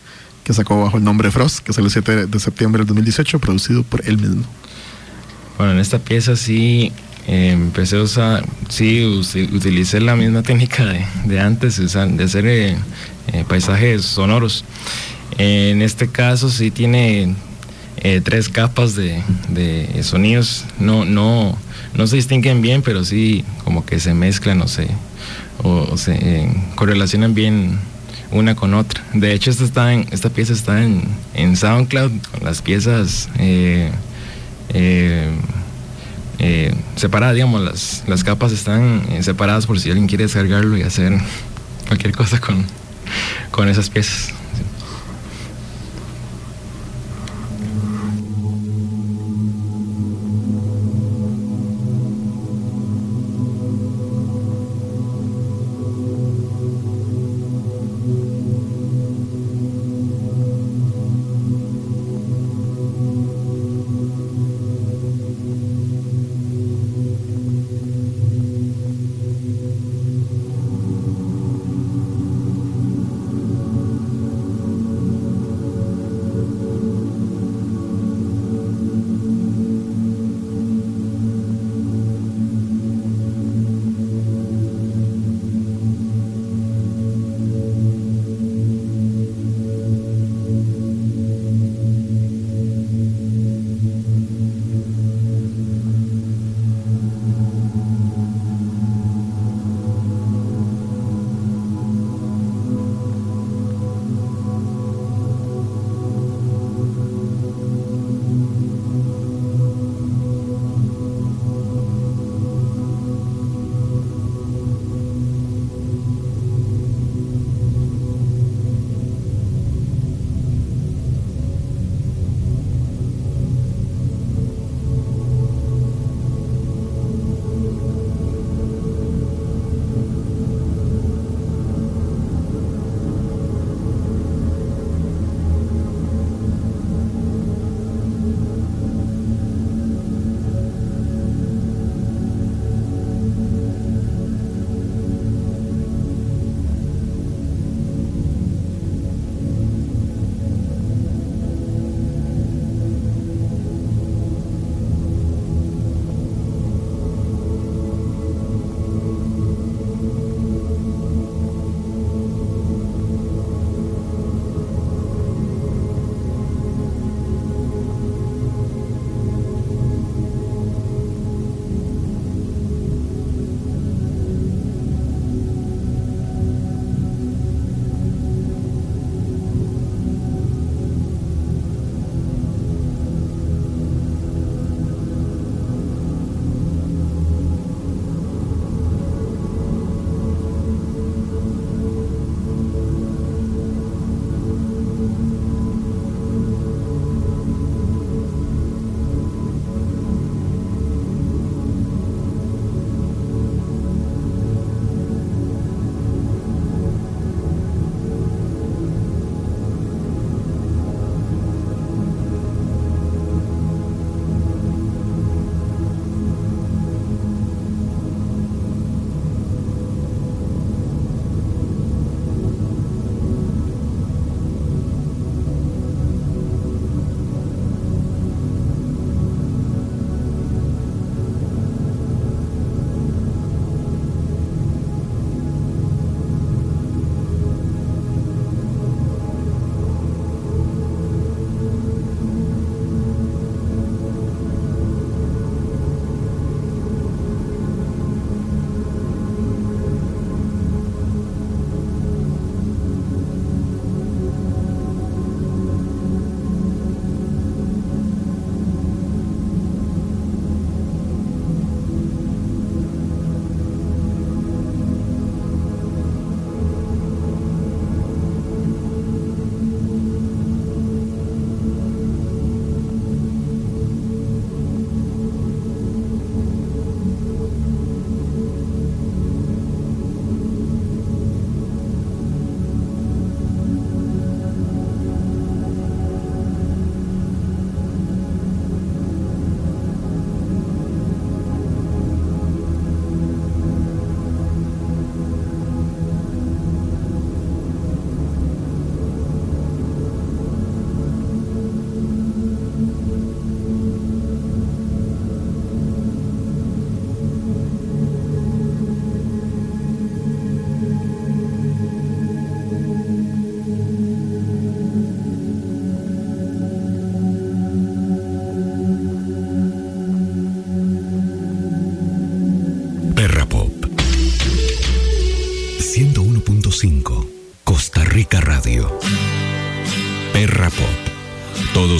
que 0.46 0.54
sacó 0.54 0.82
bajo 0.82 0.96
el 0.96 1.04
nombre 1.04 1.30
Frost, 1.30 1.60
que 1.60 1.74
salió 1.74 1.88
el 1.88 1.92
7 1.92 2.28
de 2.28 2.40
septiembre 2.40 2.80
del 2.80 2.88
2018, 2.88 3.38
producido 3.40 3.84
por 3.84 4.02
él 4.08 4.18
mismo. 4.18 4.46
Bueno, 5.58 5.74
en 5.74 5.80
esta 5.80 6.00
pieza 6.00 6.38
sí 6.38 6.94
eh, 7.28 7.50
empecé 7.52 7.98
a 7.98 8.02
usar, 8.04 8.46
sí, 8.70 9.04
utilicé 9.04 10.00
la 10.00 10.16
misma 10.16 10.42
técnica 10.42 10.86
de, 10.86 11.06
de 11.26 11.42
antes, 11.42 11.76
de 11.76 12.24
hacer 12.24 12.46
eh, 12.48 12.78
eh, 13.34 13.44
paisajes 13.46 14.06
sonoros. 14.06 14.64
En 15.38 15.82
este 15.82 16.08
caso 16.08 16.50
sí 16.50 16.72
tiene 16.72 17.36
tres 18.24 18.48
capas 18.48 18.96
de, 18.96 19.22
de 19.50 20.02
sonidos, 20.04 20.64
no, 20.80 21.04
no, 21.04 21.58
no 21.94 22.08
se 22.08 22.16
distinguen 22.16 22.62
bien, 22.62 22.82
pero 22.82 23.04
sí 23.04 23.44
como 23.66 23.86
que 23.86 24.00
se 24.00 24.14
mezclan 24.14 24.62
o 24.62 24.68
se, 24.68 24.88
o, 25.62 25.98
se 25.98 26.14
eh, 26.14 26.50
correlacionan 26.76 27.34
bien 27.34 27.80
una 28.32 28.56
con 28.56 28.74
otra. 28.74 29.04
De 29.14 29.34
hecho, 29.34 29.52
esta, 29.52 29.64
está 29.64 29.94
en, 29.94 30.08
esta 30.12 30.30
pieza 30.30 30.54
está 30.54 30.84
en, 30.84 31.04
en 31.34 31.56
SoundCloud 31.56 32.12
las 32.42 32.62
piezas 32.62 33.30
eh, 33.38 33.92
eh, 34.74 35.30
eh, 36.40 36.74
separadas, 36.96 37.36
digamos, 37.36 37.62
las, 37.62 38.04
las 38.08 38.24
capas 38.24 38.52
están 38.52 39.04
separadas 39.22 39.68
por 39.68 39.80
si 39.80 39.90
alguien 39.90 40.08
quiere 40.08 40.24
descargarlo 40.24 40.76
y 40.78 40.82
hacer 40.82 41.14
cualquier 41.88 42.16
cosa 42.16 42.40
con, 42.40 42.66
con 43.52 43.70
esas 43.70 43.90
piezas. 43.90 44.34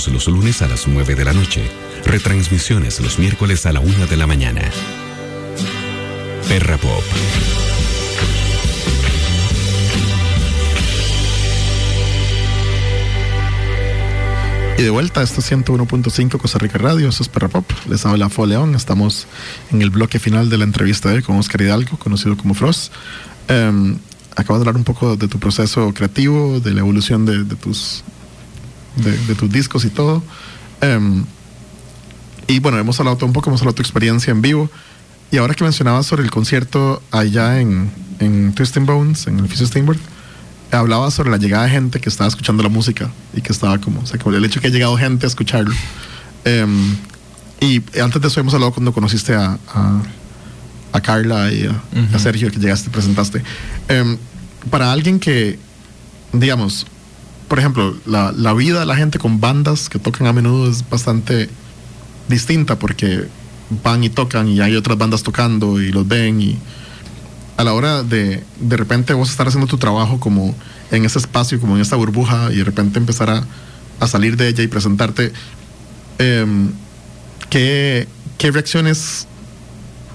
Los 0.08 0.28
lunes 0.28 0.62
a 0.62 0.68
las 0.68 0.88
9 0.88 1.16
de 1.16 1.24
la 1.24 1.34
noche. 1.34 1.64
Retransmisiones 2.06 3.00
los 3.00 3.20
miércoles 3.20 3.66
a 3.66 3.72
la 3.72 3.80
1 3.80 4.08
de 4.08 4.18
la 4.18 4.28
mañana. 4.28 4.62
Perra 6.48 6.78
Pop. 6.78 7.04
Y 14.78 14.82
de 14.82 14.90
vuelta, 14.90 15.22
esto 15.22 15.40
es 15.40 15.52
101.5 15.52 16.38
Costa 16.38 16.60
Rica 16.60 16.78
Radio, 16.80 17.08
esto 17.08 17.24
es 17.24 17.30
Perra 17.30 17.48
Pop. 17.48 17.66
Les 17.88 18.06
habla 18.06 18.30
Fo 18.30 18.46
León. 18.46 18.76
Estamos 18.76 19.28
en 19.72 19.82
el 19.82 19.90
bloque 19.90 20.20
final 20.20 20.50
de 20.50 20.58
la 20.58 20.66
entrevista 20.66 21.10
de 21.10 21.16
hoy 21.16 21.22
con 21.22 21.38
Oscar 21.38 21.62
Hidalgo, 21.62 21.98
conocido 21.98 22.36
como 22.36 22.56
Frost. 22.56 22.92
Em, 23.48 23.98
acabas 24.36 24.60
de 24.60 24.64
hablar 24.64 24.76
un 24.76 24.84
poco 24.84 25.16
de 25.16 25.30
tu 25.30 25.40
proceso 25.40 25.94
creativo, 25.94 26.60
de 26.60 26.74
la 26.74 26.82
evolución 26.82 27.26
de, 27.26 27.46
de 27.46 27.56
tus, 27.56 28.04
de, 28.98 29.18
de 29.18 29.36
tus 29.36 29.52
discos 29.52 29.86
y 29.86 29.90
todo. 29.90 30.24
Em, 30.82 31.26
y 32.48 32.60
bueno, 32.60 32.78
hemos 32.78 33.00
hablado 33.00 33.18
todo 33.18 33.28
un 33.28 33.34
poco, 33.34 33.50
hemos 33.50 33.62
hablado 33.62 33.74
de 33.74 33.78
tu 33.78 33.82
experiencia 33.82 34.32
en 34.32 34.42
vivo. 34.42 34.70
Y 35.32 35.38
ahora 35.38 35.56
que 35.56 35.64
mencionabas 35.64 36.06
sobre 36.06 36.24
el 36.24 36.32
concierto 36.32 37.02
allá 37.12 37.60
en, 37.60 37.90
en 38.20 38.54
Twisting 38.54 38.86
Bones, 38.86 39.28
en 39.28 39.40
el 39.40 39.48
Fisio 39.48 39.66
Steinberg, 39.66 40.00
hablaba 40.72 41.10
sobre 41.12 41.30
la 41.30 41.38
llegada 41.38 41.64
de 41.64 41.72
gente 41.72 42.00
que 42.00 42.10
estaba 42.10 42.28
escuchando 42.28 42.64
la 42.64 42.70
música 42.70 43.12
y 43.34 43.42
que 43.42 43.52
estaba 43.52 43.80
como, 43.80 44.02
o 44.02 44.06
sea, 44.06 44.20
como 44.20 44.36
el 44.36 44.46
hecho 44.46 44.60
que 44.60 44.68
ha 44.68 44.70
llegado 44.70 44.98
gente 44.98 45.26
a 45.26 45.30
escucharlo. 45.30 45.74
Em, 46.46 46.96
y 47.60 47.82
antes 48.00 48.22
de 48.22 48.28
eso 48.28 48.40
hemos 48.40 48.54
hablado 48.54 48.74
cuando 48.74 48.94
conociste 48.94 49.34
a, 49.34 49.58
a, 49.74 50.02
a 50.92 51.02
Carla 51.02 51.52
y 51.52 51.66
a. 51.66 52.20
Sergio, 52.20 52.52
que 52.52 52.60
llegaste 52.60 52.90
y 52.90 52.92
presentaste. 52.92 53.42
Em, 53.88 54.18
para 54.70 54.92
alguien 54.92 55.20
que, 55.20 55.58
digamos, 56.32 56.86
por 57.54 57.60
ejemplo, 57.60 57.96
la, 58.08 58.32
la 58.32 58.52
vida 58.56 58.80
de 58.80 58.88
la 58.88 58.96
gente 58.96 59.20
con 59.20 59.40
bandas 59.40 59.88
que 59.88 60.00
tocan 60.00 60.26
a 60.26 60.34
menudo 60.34 60.68
es 60.68 60.90
bastante 60.90 61.48
distinta 62.28 62.80
porque 62.80 63.28
van 63.84 64.04
y 64.04 64.10
tocan 64.10 64.48
y 64.48 64.60
hay 64.60 64.76
otras 64.76 64.98
bandas 64.98 65.22
tocando 65.22 65.80
y 65.80 65.92
los 65.92 66.08
ven 66.08 66.42
y 66.42 66.58
a 67.58 67.64
la 67.64 67.74
hora 67.74 68.02
de 68.02 68.44
de 68.60 68.76
repente 68.76 69.14
vos 69.14 69.30
estar 69.30 69.48
haciendo 69.48 69.68
tu 69.68 69.78
trabajo 69.78 70.20
como 70.20 70.56
en 70.90 71.06
ese 71.06 71.20
espacio, 71.20 71.60
como 71.60 71.76
en 71.76 71.84
esta 71.84 71.96
burbuja 71.96 72.52
y 72.52 72.56
de 72.56 72.64
repente 72.64 72.98
empezar 72.98 73.30
a, 73.30 73.44
a 74.00 74.08
salir 74.08 74.36
de 74.36 74.48
ella 74.48 74.64
y 74.64 74.68
presentarte, 74.68 75.32
em, 76.18 76.72
¿qué, 77.52 78.08
¿qué 78.40 78.50
reacciones 78.50 79.28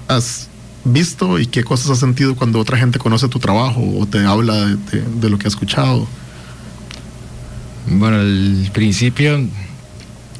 has 0.09 0.49
visto 0.83 1.39
y 1.39 1.45
qué 1.47 1.63
cosas 1.63 1.89
has 1.91 1.99
sentido 1.99 2.35
cuando 2.35 2.59
otra 2.59 2.77
gente 2.77 2.99
conoce 2.99 3.29
tu 3.29 3.39
trabajo 3.39 3.81
o 3.97 4.05
te 4.05 4.25
habla 4.25 4.55
de, 4.65 4.75
de- 5.21 5.29
lo 5.29 5.39
que 5.39 5.47
ha 5.47 5.53
escuchado? 5.55 6.05
Bueno, 7.87 8.17
al 8.17 8.69
principio, 8.73 9.35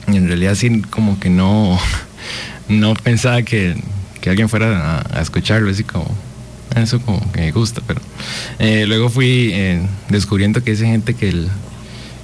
en 0.08 0.28
realidad 0.28 0.56
sí, 0.56 0.82
como 0.90 1.20
que 1.20 1.30
no, 1.30 1.80
no 2.70 2.94
pensaba 2.96 3.42
que, 3.42 3.76
que 4.22 4.30
alguien 4.30 4.50
fuera 4.50 5.02
a, 5.12 5.22
escucharlo, 5.22 5.72
así 5.72 5.84
como, 5.84 6.06
eso 6.76 7.00
como 7.02 7.32
que 7.32 7.42
me 7.42 7.52
gusta, 7.52 7.82
pero 7.86 8.02
eh, 8.60 8.86
luego 8.88 9.10
fui 9.10 9.52
eh, 9.54 9.82
descubriendo 10.10 10.64
que 10.64 10.72
hay 10.72 10.78
gente 10.78 11.14
que 11.14 11.30
el, 11.30 11.50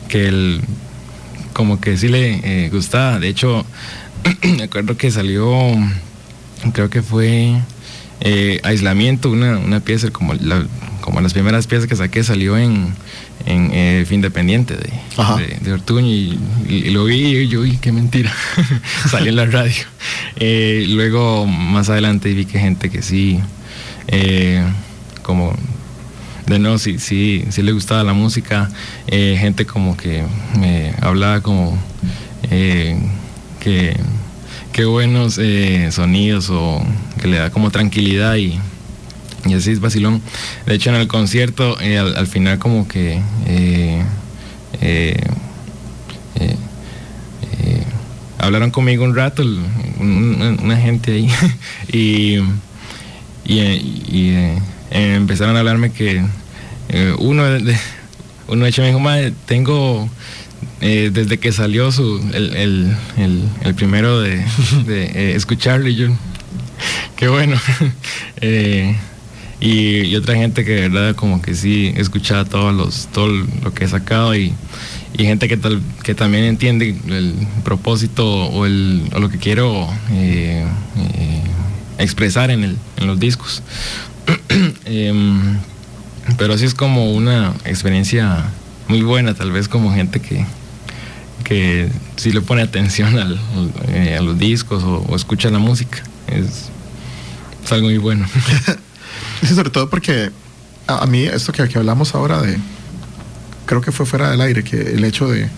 que 0.07 0.27
el, 0.27 0.61
como 1.53 1.79
que 1.79 1.97
sí 1.97 2.07
le 2.07 2.65
eh, 2.65 2.69
gustaba. 2.69 3.19
De 3.19 3.29
hecho, 3.29 3.65
me 4.57 4.63
acuerdo 4.63 4.97
que 4.97 5.09
salió, 5.11 5.51
creo 6.73 6.89
que 6.89 7.01
fue 7.01 7.55
eh, 8.21 8.59
Aislamiento, 8.63 9.29
una, 9.31 9.57
una 9.57 9.79
pieza, 9.79 10.09
como, 10.11 10.33
la- 10.33 10.65
como 11.01 11.21
las 11.21 11.33
primeras 11.33 11.67
piezas 11.67 11.87
que 11.87 11.95
saqué, 11.95 12.23
salió 12.23 12.57
en, 12.57 12.93
en 13.45 13.69
eh, 13.73 14.05
Fin 14.07 14.15
Independiente 14.15 14.75
de, 14.75 14.89
de, 15.37 15.57
de 15.61 15.73
Ortuño 15.73 16.07
y, 16.07 16.39
y 16.67 16.89
lo 16.91 17.05
vi 17.05 17.37
y 17.37 17.47
yo, 17.47 17.61
uy, 17.61 17.77
qué 17.77 17.91
mentira. 17.91 18.33
Salió 19.09 19.29
en 19.29 19.35
la 19.35 19.45
radio. 19.45 19.83
Eh, 20.37 20.85
luego, 20.89 21.45
más 21.45 21.89
adelante, 21.89 22.33
vi 22.33 22.45
que 22.45 22.59
gente 22.59 22.89
que 22.89 23.01
sí, 23.01 23.39
eh, 24.07 24.63
como 25.21 25.53
de 26.47 26.59
nuevo, 26.59 26.77
sí, 26.77 26.99
sí, 26.99 27.43
sí 27.49 27.61
le 27.63 27.71
gustaba 27.71 28.03
la 28.03 28.13
música, 28.13 28.69
gente 29.09 29.65
como 29.65 29.97
que 29.97 30.23
me 30.59 30.93
hablaba 31.01 31.41
como 31.41 31.75
que 33.59 33.95
qué 34.75 34.83
buenos 34.83 35.39
eh, 35.41 35.89
sonidos 35.93 36.49
o 36.49 36.85
que 37.21 37.29
le 37.29 37.37
da 37.37 37.49
como 37.49 37.71
tranquilidad 37.71 38.35
y, 38.35 38.59
y 39.45 39.53
así 39.53 39.71
es 39.71 39.79
vacilón. 39.79 40.21
De 40.65 40.75
hecho 40.75 40.89
en 40.89 40.97
el 40.97 41.07
concierto 41.07 41.79
eh, 41.79 41.97
al, 41.97 42.13
al 42.17 42.27
final 42.27 42.59
como 42.59 42.85
que 42.85 43.21
eh, 43.47 44.03
hablaron 48.37 48.69
conmigo 48.71 49.05
un 49.05 49.15
rato, 49.15 49.45
una 49.97 50.75
gente 50.75 51.13
ahí 51.13 51.29
y 51.93 52.39
y, 53.45 53.61
y, 53.61 54.57
empezaron 54.91 55.55
a 55.55 55.59
hablarme 55.59 55.93
que 55.93 56.21
uno 57.19 57.45
de, 57.45 57.77
uno 58.49 58.63
de 58.65 58.69
hecho 58.69 58.81
me 58.81 58.89
dijo 58.89 58.99
"Mae, 58.99 59.31
tengo 59.45 60.09
eh, 60.81 61.09
desde 61.13 61.37
que 61.39 61.51
salió 61.51 61.91
su 61.91 62.17
el, 62.33 62.55
el, 62.55 62.95
el- 63.17 63.43
el 63.63 63.75
primero 63.75 64.19
de, 64.21 64.37
de, 64.85 65.03
eh, 65.05 65.35
escucharlo 65.35 65.87
y 65.89 65.95
yo 65.95 66.07
qué 67.15 67.27
bueno. 67.27 67.57
Eh, 68.41 68.95
y, 69.61 70.01
y 70.01 70.15
otra 70.17 70.35
gente 70.35 70.65
que 70.65 70.71
de 70.73 70.89
verdad 70.89 71.15
como 71.15 71.41
que 71.41 71.55
sí 71.55 71.93
escuchaba 71.95 72.43
todos 72.43 72.75
los 72.75 73.07
todo 73.13 73.27
lo 73.29 73.73
que 73.73 73.85
he 73.85 73.87
sacado 73.87 74.35
y, 74.35 74.53
y 75.17 75.23
gente 75.23 75.47
que 75.47 75.55
tal 75.55 75.81
que 76.03 76.13
también 76.13 76.43
entiende 76.43 76.95
el 77.07 77.33
propósito 77.63 78.27
o 78.27 78.65
el 78.65 79.03
o 79.13 79.19
lo 79.19 79.29
que 79.29 79.37
quiero 79.37 79.87
eh, 80.11 80.65
expresar 81.97 82.51
en 82.51 82.63
el 82.65 82.77
en 82.97 83.07
los 83.07 83.19
discos. 83.19 83.63
Em, 84.85 85.57
pero 86.37 86.57
sí 86.57 86.65
es 86.65 86.73
como 86.73 87.13
una 87.13 87.53
experiencia 87.63 88.43
muy 88.87 89.01
buena 89.01 89.33
tal 89.33 89.51
vez 89.51 89.67
como 89.67 89.93
gente 89.93 90.19
que 90.21 90.45
que 91.43 91.89
sí 92.15 92.31
le 92.31 92.41
pone 92.41 92.61
atención 92.63 93.17
al- 93.19 93.39
eh, 93.89 94.15
a 94.17 94.21
los 94.21 94.37
discos 94.39 94.83
o, 94.83 95.15
escucha 95.15 95.49
la 95.49 95.59
música 95.59 96.03
es, 96.27 96.69
es 97.63 97.71
algo 97.71 97.87
muy 97.87 97.97
bueno 97.97 98.25
Sí, 99.41 99.53
sobre 99.53 99.69
todo 99.69 99.89
porque 99.89 100.31
a, 100.87 101.05
mí 101.05 101.23
esto 101.23 101.51
que, 101.51 101.67
que 101.67 101.77
hablamos 101.77 102.15
ahora 102.15 102.41
de, 102.41 102.57
creo 103.65 103.81
que 103.81 103.91
fue 103.91 104.05
fuera 104.05 104.31
del 104.31 104.41
aire, 104.41 104.63
que 104.63 104.79
el 104.93 105.03
hecho 105.03 105.27
de, 105.29 105.49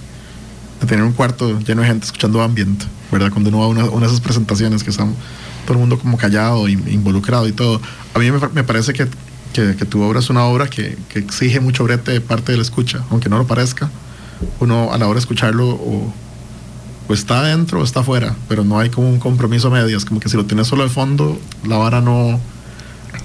tener 0.88 1.04
un 1.04 1.14
cuarto 1.14 1.60
lleno 1.60 1.82
de 1.82 1.88
gente 1.88 2.06
escuchando 2.06 2.42
ambient, 2.42 2.84
¿verdad? 3.12 3.32
Cuando 3.32 3.50
uno 3.50 3.60
va 3.60 3.66
a 3.66 3.68
una, 3.68 3.86
una 3.86 4.06
de 4.08 4.12
esas 4.12 4.22
presentaciones 4.22 4.84
que 4.84 4.90
están 4.90 5.14
todo 5.66 5.74
el 5.74 5.80
mundo 5.80 6.00
como 6.00 6.18
callado, 6.18 6.68
in- 6.68 6.88
involucrado 6.92 7.48
y 7.48 7.52
todo. 7.52 7.82
A 8.14 8.20
mí 8.20 8.30
me 8.32 8.64
parece 8.64 8.94
que, 8.94 9.08
que, 9.54 9.76
que 9.76 9.86
tu 9.86 10.02
obra 10.02 10.20
es 10.20 10.30
una 10.30 10.44
obra 10.46 10.68
que, 10.68 10.98
que 11.10 11.20
exige 11.20 11.60
mucho 11.60 11.84
brete 11.84 12.12
de 12.12 12.22
parte 12.22 12.52
de 12.52 12.58
la 12.58 12.64
escucha, 12.64 13.04
aunque 13.10 13.30
no 13.30 13.38
lo 13.38 13.48
parezca. 13.48 13.90
Uno 14.60 14.94
a 14.94 14.98
la 14.98 15.06
hora 15.08 15.16
de 15.16 15.20
escucharlo 15.22 15.68
o, 15.70 16.14
o 17.08 17.14
está 17.14 17.40
adentro 17.40 17.80
o 17.82 17.84
está 17.84 18.02
afuera, 18.02 18.36
pero 18.48 18.64
no 18.64 18.80
hay 18.80 18.90
como 18.90 19.10
un 19.10 19.20
compromiso 19.20 19.68
a 19.68 19.72
medias, 19.72 20.06
como 20.06 20.20
que 20.20 20.30
si 20.30 20.38
lo 20.38 20.46
tienes 20.46 20.68
solo 20.68 20.84
de 20.84 20.90
fondo, 20.90 21.40
la 21.68 21.78
vara 21.78 22.02
no, 22.02 22.40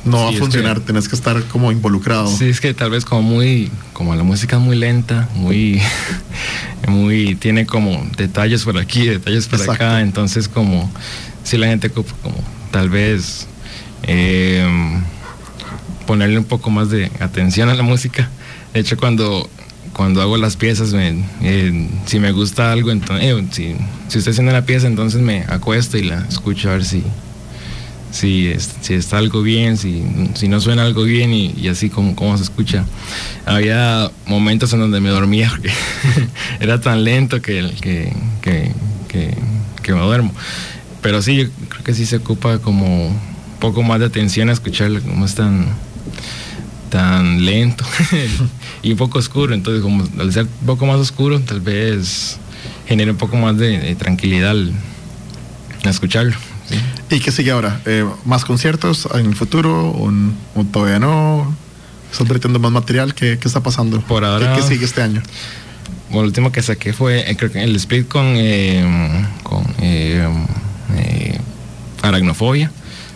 no 0.04 0.16
Sí, 0.18 0.24
va 0.24 0.28
a 0.30 0.32
funcionar, 0.32 0.78
que- 0.80 0.86
tenés 0.86 1.08
que 1.08 1.16
estar 1.16 1.42
como 1.44 1.70
involucrado. 1.70 2.26
Sí, 2.28 2.46
es 2.46 2.60
que 2.60 2.72
tal 2.72 2.90
vez 2.90 3.04
como 3.04 3.22
muy, 3.22 3.70
como 3.92 4.14
la 4.14 4.22
música 4.22 4.56
es 4.56 4.62
muy 4.62 4.76
lenta, 4.76 5.28
muy, 5.34 5.82
muy, 6.88 7.34
tiene 7.34 7.66
como 7.66 8.06
detalles 8.16 8.64
por 8.64 8.78
aquí, 8.78 9.06
detalles 9.06 9.46
por 9.48 9.60
Exacto. 9.60 9.84
acá, 9.84 10.00
entonces 10.00 10.48
como, 10.48 10.90
si 11.44 11.58
la 11.58 11.66
gente 11.66 11.90
como 11.90 12.06
tal 12.70 12.88
vez 12.88 13.46
eh, 14.04 14.66
ponerle 16.06 16.38
un 16.38 16.44
poco 16.44 16.70
más 16.70 16.90
de 16.90 17.10
atención 17.20 17.68
a 17.68 17.74
la 17.74 17.82
música. 17.82 18.28
De 18.74 18.80
hecho, 18.80 18.96
cuando, 18.96 19.48
cuando 19.92 20.22
hago 20.22 20.36
las 20.36 20.56
piezas, 20.56 20.92
me- 20.92 21.24
eh, 21.42 21.88
si 22.06 22.18
me 22.18 22.32
gusta 22.32 22.72
algo, 22.72 22.90
entonces, 22.90 23.26
eh, 23.28 23.46
si, 23.50 23.74
si 24.08 24.18
estoy 24.18 24.32
haciendo 24.32 24.52
la 24.52 24.64
pieza, 24.64 24.86
entonces 24.86 25.20
me 25.20 25.44
acuesto 25.48 25.98
y 25.98 26.04
la 26.04 26.26
escucho 26.28 26.70
a 26.70 26.74
ver 26.74 26.84
si, 26.84 27.02
si, 28.10 28.52
si 28.80 28.94
está 28.94 29.18
algo 29.18 29.42
bien, 29.42 29.76
si, 29.76 30.02
si 30.34 30.48
no 30.48 30.60
suena 30.60 30.82
algo 30.82 31.02
bien 31.04 31.32
y, 31.32 31.68
así 31.68 31.88
como, 31.90 32.14
como 32.14 32.36
se 32.36 32.44
escucha. 32.44 32.84
Había 33.46 34.10
momentos 34.26 34.72
en 34.72 34.80
donde 34.80 35.00
me 35.00 35.08
dormía 35.10 35.50
era 36.60 36.80
tan 36.80 37.04
lento 37.04 37.40
que, 37.42 37.70
que, 37.80 38.12
que, 38.42 38.72
que, 39.08 39.34
que 39.82 39.92
me 39.94 40.00
duermo. 40.00 40.32
Pero 41.00 41.20
sí, 41.22 41.36
yo 41.36 41.44
creo 41.68 41.82
que 41.84 41.94
sí 41.94 42.06
se 42.06 42.16
ocupa 42.16 42.58
como 42.58 43.08
un 43.08 43.18
poco 43.60 43.82
más 43.82 43.98
de 43.98 44.06
atención 44.06 44.48
a 44.48 44.52
escucharlo, 44.52 45.00
como 45.02 45.24
es 45.24 45.34
tan, 46.92 47.44
lento 47.44 47.84
y 48.82 48.92
un 48.92 48.98
poco 48.98 49.18
oscuro. 49.18 49.54
Entonces, 49.54 49.82
como 49.82 50.04
al 50.20 50.32
ser 50.32 50.44
un 50.60 50.66
poco 50.66 50.84
más 50.86 50.96
oscuro, 50.98 51.40
tal 51.40 51.60
vez 51.62 52.36
genere 52.86 53.10
un 53.12 53.16
poco 53.16 53.36
más 53.36 53.56
de, 53.56 53.78
de 53.78 53.94
tranquilidad 53.94 54.50
al, 54.50 54.72
al 55.84 55.90
escucharlo. 55.90 56.34
¿sí? 56.68 56.76
¿Y 57.16 57.20
qué 57.20 57.32
sigue 57.32 57.50
ahora? 57.50 57.80
Eh, 57.86 58.04
¿Más 58.26 58.44
conciertos 58.44 59.08
en 59.14 59.26
el 59.26 59.34
futuro 59.34 59.88
o, 59.90 60.64
todavía 60.70 60.98
no? 60.98 61.56
¿Estás 62.12 62.28
vertiendo 62.28 62.58
más 62.58 62.70
material? 62.72 63.14
¿Qué, 63.14 63.38
qué 63.40 63.48
está 63.48 63.62
pasando? 63.62 64.00
Por 64.02 64.20
¿Qué- 64.22 64.28
ahora- 64.28 64.54
¿Qué, 64.54 64.62
sigue 64.62 64.84
este 64.84 65.00
año? 65.02 65.22
bueno, 66.10 66.22
lo 66.24 66.28
último 66.28 66.52
que 66.52 66.60
saqué 66.60 66.92
fue 66.92 67.30
eh, 67.30 67.36
creo 67.38 67.50
que 67.50 67.62
el 67.62 67.74
split 67.76 68.06
con, 68.06 68.24
eh, 68.36 68.84
con 69.42 69.64
eh, 69.80 70.28
Aracnofobia. 72.02 72.70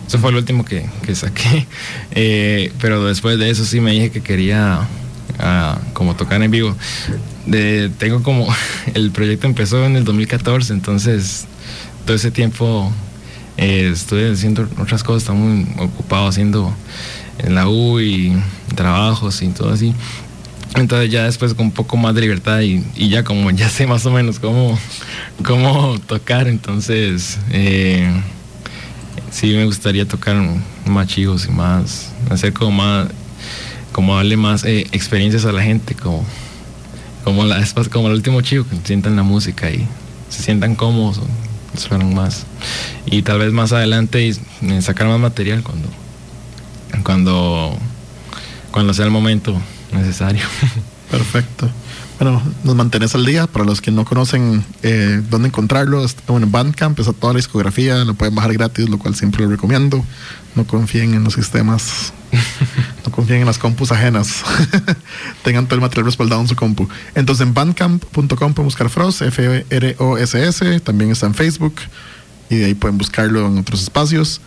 Eso 0.07 0.19
fue 0.19 0.31
lo 0.31 0.37
último 0.37 0.63
que, 0.65 0.85
que 1.03 1.15
saqué. 1.15 1.67
Eh, 2.19 2.71
pero 2.81 3.05
después 3.05 3.37
de 3.37 3.49
eso 3.49 3.63
sí 3.63 3.79
me 3.79 3.91
dije 3.91 4.09
que 4.09 4.21
quería 4.21 4.87
ah, 5.39 5.77
como 5.93 6.15
tocar 6.15 6.41
en 6.41 6.49
vivo. 6.49 6.75
Tengo 7.99 8.23
como 8.23 8.47
el 8.95 9.11
proyecto 9.11 9.45
empezó 9.45 9.85
en 9.85 9.95
el 9.95 10.03
2014, 10.03 10.73
entonces 10.73 11.45
todo 12.05 12.15
ese 12.15 12.31
tiempo 12.31 12.91
eh, 13.57 13.91
estuve 13.93 14.31
haciendo 14.31 14.67
otras 14.79 15.03
cosas, 15.03 15.23
estaba 15.23 15.37
muy 15.37 15.67
ocupado 15.77 16.27
haciendo 16.27 16.73
en 17.39 17.53
la 17.53 17.67
U 17.67 17.99
y 17.99 18.35
trabajos 18.75 19.41
y 19.41 19.49
todo 19.49 19.71
así. 19.71 19.93
Entonces 20.75 21.11
ya 21.11 21.25
después 21.25 21.53
con 21.53 21.67
un 21.67 21.71
poco 21.71 21.97
más 21.97 22.15
de 22.15 22.21
libertad 22.21 22.61
y, 22.61 22.83
y 22.95 23.09
ya 23.09 23.23
como 23.23 23.51
ya 23.51 23.69
sé 23.69 23.85
más 23.85 24.05
o 24.05 24.11
menos 24.11 24.39
cómo, 24.39 24.77
cómo 25.43 25.99
tocar, 26.07 26.47
entonces 26.47 27.39
eh, 27.51 28.09
sí 29.37 29.53
me 29.53 29.65
gustaría 29.65 30.07
tocar 30.07 30.35
más 30.87 31.07
chicos 31.07 31.45
y 31.47 31.51
más, 31.51 32.09
hacer 32.31 32.53
como 32.53 32.71
más, 32.71 33.07
como 33.91 34.15
darle 34.15 34.35
más 34.35 34.63
eh, 34.63 34.87
experiencias 34.91 35.45
a 35.45 35.51
la 35.51 35.61
gente, 35.61 35.93
como, 35.93 36.25
como, 37.23 37.45
la, 37.45 37.63
como 37.91 38.07
el 38.07 38.15
último 38.15 38.41
chico, 38.41 38.65
que 38.67 38.77
sientan 38.83 39.15
la 39.15 39.21
música 39.21 39.69
y 39.69 39.87
se 40.29 40.41
sientan 40.41 40.73
cómodos, 40.73 41.21
suenan 41.77 42.15
más. 42.15 42.47
Y 43.05 43.21
tal 43.21 43.37
vez 43.37 43.51
más 43.51 43.73
adelante 43.73 44.33
sacar 44.81 45.05
más 45.05 45.19
material 45.19 45.61
cuando, 45.61 45.87
cuando, 47.03 47.77
cuando 48.71 48.91
sea 48.95 49.05
el 49.05 49.11
momento 49.11 49.55
necesario. 49.93 50.41
Perfecto. 51.11 51.69
Bueno, 52.19 52.41
nos 52.63 52.75
mantenés 52.75 53.13
al 53.13 53.25
día. 53.25 53.45
Para 53.45 53.63
los 53.63 53.79
que 53.79 53.91
no 53.91 54.03
conocen 54.03 54.65
eh, 54.81 55.21
dónde 55.29 55.49
encontrarlo, 55.49 56.03
bueno, 56.27 56.47
en 56.47 56.51
Bandcamp 56.51 56.99
está 56.99 57.13
toda 57.13 57.33
la 57.33 57.37
discografía, 57.37 58.03
lo 58.05 58.15
pueden 58.15 58.33
bajar 58.33 58.53
gratis, 58.53 58.89
lo 58.89 58.97
cual 58.97 59.15
siempre 59.15 59.43
lo 59.43 59.51
recomiendo. 59.51 60.03
No 60.55 60.65
confíen 60.65 61.13
en 61.13 61.23
los 61.23 61.33
sistemas, 61.33 62.13
no 63.05 63.11
confíen 63.11 63.41
en 63.41 63.45
las 63.45 63.59
compus 63.59 63.91
ajenas. 63.91 64.43
Tengan 65.43 65.65
todo 65.67 65.75
el 65.75 65.81
material 65.81 66.05
respaldado 66.05 66.41
en 66.41 66.47
su 66.47 66.55
compu. 66.55 66.87
Entonces 67.13 67.45
en 67.45 67.53
bandcamp.com 67.53 68.53
pueden 68.53 68.65
buscar 68.65 68.89
Frost, 68.89 69.21
F-R-O-S-S, 69.21 70.79
también 70.79 71.11
está 71.11 71.27
en 71.27 71.35
Facebook 71.35 71.75
y 72.49 72.55
de 72.55 72.65
ahí 72.65 72.73
pueden 72.73 72.97
buscarlo 72.97 73.45
en 73.45 73.59
otros 73.59 73.83
espacios. 73.83 74.41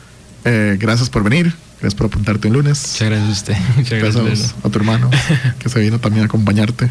Eh, 0.45 0.77
gracias 0.81 1.09
por 1.09 1.23
venir, 1.23 1.55
gracias 1.81 1.95
por 1.95 2.07
apuntarte 2.07 2.49
un 2.49 2.55
lunes. 2.55 2.81
Muchas 2.93 3.09
gracias 3.09 3.29
a 3.29 3.33
usted. 3.33 3.57
Muchas 3.77 4.17
gracias. 4.17 4.55
A 4.63 4.69
tu 4.69 4.79
hermano 4.79 5.11
que 5.59 5.69
se 5.69 5.81
vino 5.81 5.99
también 5.99 6.25
a 6.25 6.27
acompañarte. 6.27 6.91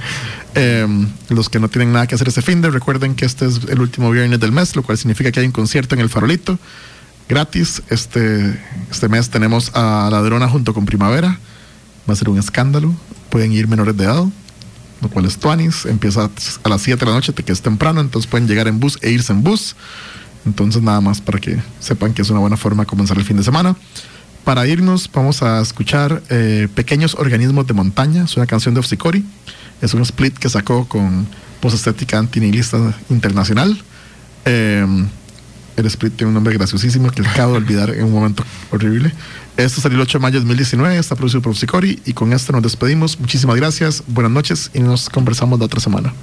Eh, 0.56 0.88
los 1.30 1.50
que 1.50 1.60
no 1.60 1.70
tienen 1.70 1.94
nada 1.94 2.08
que 2.08 2.16
hacer 2.16 2.28
este 2.28 2.42
fin 2.42 2.62
de, 2.62 2.70
recuerden 2.70 3.16
que 3.16 3.26
este 3.26 3.46
es 3.46 3.62
el 3.70 3.80
último 3.80 4.12
viernes 4.12 4.40
del 4.40 4.52
mes, 4.52 4.76
lo 4.76 4.84
cual 4.84 4.98
significa 4.98 5.32
que 5.32 5.40
hay 5.40 5.46
un 5.46 5.52
concierto 5.52 5.96
en 5.96 6.02
el 6.02 6.10
Farolito 6.10 6.60
gratis. 7.30 7.84
Este, 7.90 8.60
este 8.92 9.08
mes 9.08 9.30
tenemos 9.30 9.72
a 9.76 10.10
Ladrona 10.12 10.50
junto 10.50 10.74
con 10.74 10.86
Primavera. 10.86 11.40
Va 12.10 12.14
a 12.14 12.16
ser 12.16 12.28
un 12.28 12.40
escándalo. 12.40 12.94
Pueden 13.30 13.54
ir 13.54 13.68
menores 13.68 13.96
de 13.96 14.06
edad, 14.06 14.26
lo 15.02 15.10
cual 15.10 15.26
es 15.26 15.38
Tuanis. 15.38 15.86
Empieza 15.86 16.30
a 16.64 16.70
las 16.70 16.82
7 16.82 17.00
de 17.00 17.06
la 17.06 17.16
noche, 17.16 17.32
te 17.32 17.44
quedas 17.44 17.62
temprano, 17.62 18.02
entonces 18.02 18.30
pueden 18.30 18.48
llegar 18.48 18.68
en 18.68 18.80
bus 18.80 18.98
e 19.02 19.12
irse 19.12 19.32
en 19.32 19.44
bus. 19.44 19.76
Entonces 20.46 20.82
nada 20.82 21.00
más 21.00 21.22
para 21.22 21.40
que 21.40 21.62
sepan 21.80 22.14
que 22.14 22.24
es 22.24 22.30
una 22.32 22.40
buena 22.40 22.58
forma 22.58 22.84
de 22.84 22.88
comenzar 22.88 23.18
el 23.18 23.24
fin 23.24 23.38
de 23.38 23.44
semana. 23.44 23.76
Para 24.44 24.66
irnos 24.68 25.10
vamos 25.14 25.44
a 25.44 25.62
escuchar 25.62 26.24
eh, 26.30 26.68
Pequeños 26.74 27.16
Organismos 27.16 27.68
de 27.68 27.74
Montaña, 27.74 28.24
es 28.24 28.36
una 28.38 28.48
canción 28.48 28.74
de 28.74 28.80
Opsicori. 28.80 29.24
Es 29.82 29.94
un 29.94 30.02
split 30.02 30.38
que 30.38 30.50
sacó 30.50 30.88
con 30.88 31.28
Post 31.62 31.76
Estética 31.76 32.18
Antinihilista 32.18 32.78
Internacional. 33.10 33.82
Eh, 34.46 34.86
el 35.78 35.86
split 35.86 36.16
tiene 36.16 36.30
un 36.30 36.34
nombre 36.34 36.54
graciosísimo 36.54 37.10
que 37.12 37.22
acabo 37.22 37.54
de 37.54 37.58
olvidar 37.60 37.90
en 37.92 38.06
un 38.06 38.12
momento 38.12 38.44
horrible. 38.72 39.14
Esto 39.56 39.82
salió 39.82 39.98
el 39.98 40.02
8 40.02 40.18
de 40.18 40.22
mayo 40.22 40.34
de 40.34 40.46
2019, 40.46 40.98
está 40.98 41.16
producido 41.16 41.42
por 41.42 41.52
Opsicori 41.52 42.02
y 42.06 42.14
con 42.14 42.34
esto 42.34 42.52
nos 42.52 42.64
despedimos. 42.64 43.20
Muchísimas 43.20 43.56
gracias, 43.56 44.04
buenas 44.08 44.32
noches 44.32 44.72
y 44.74 44.80
nos 44.80 45.10
conversamos 45.10 45.60
la 45.60 45.66
otra 45.66 45.80
semana. 45.80 46.14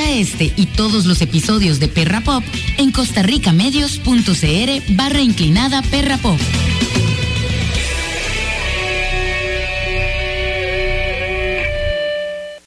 Este 0.00 0.52
y 0.56 0.66
todos 0.66 1.04
los 1.04 1.20
episodios 1.20 1.78
de 1.78 1.88
Perra 1.88 2.22
Pop 2.22 2.42
en 2.78 2.92
costarricamedios.cr 2.92 4.96
barra 4.96 5.20
inclinada 5.20 5.82
Perra 5.82 6.16
Pop. 6.16 6.40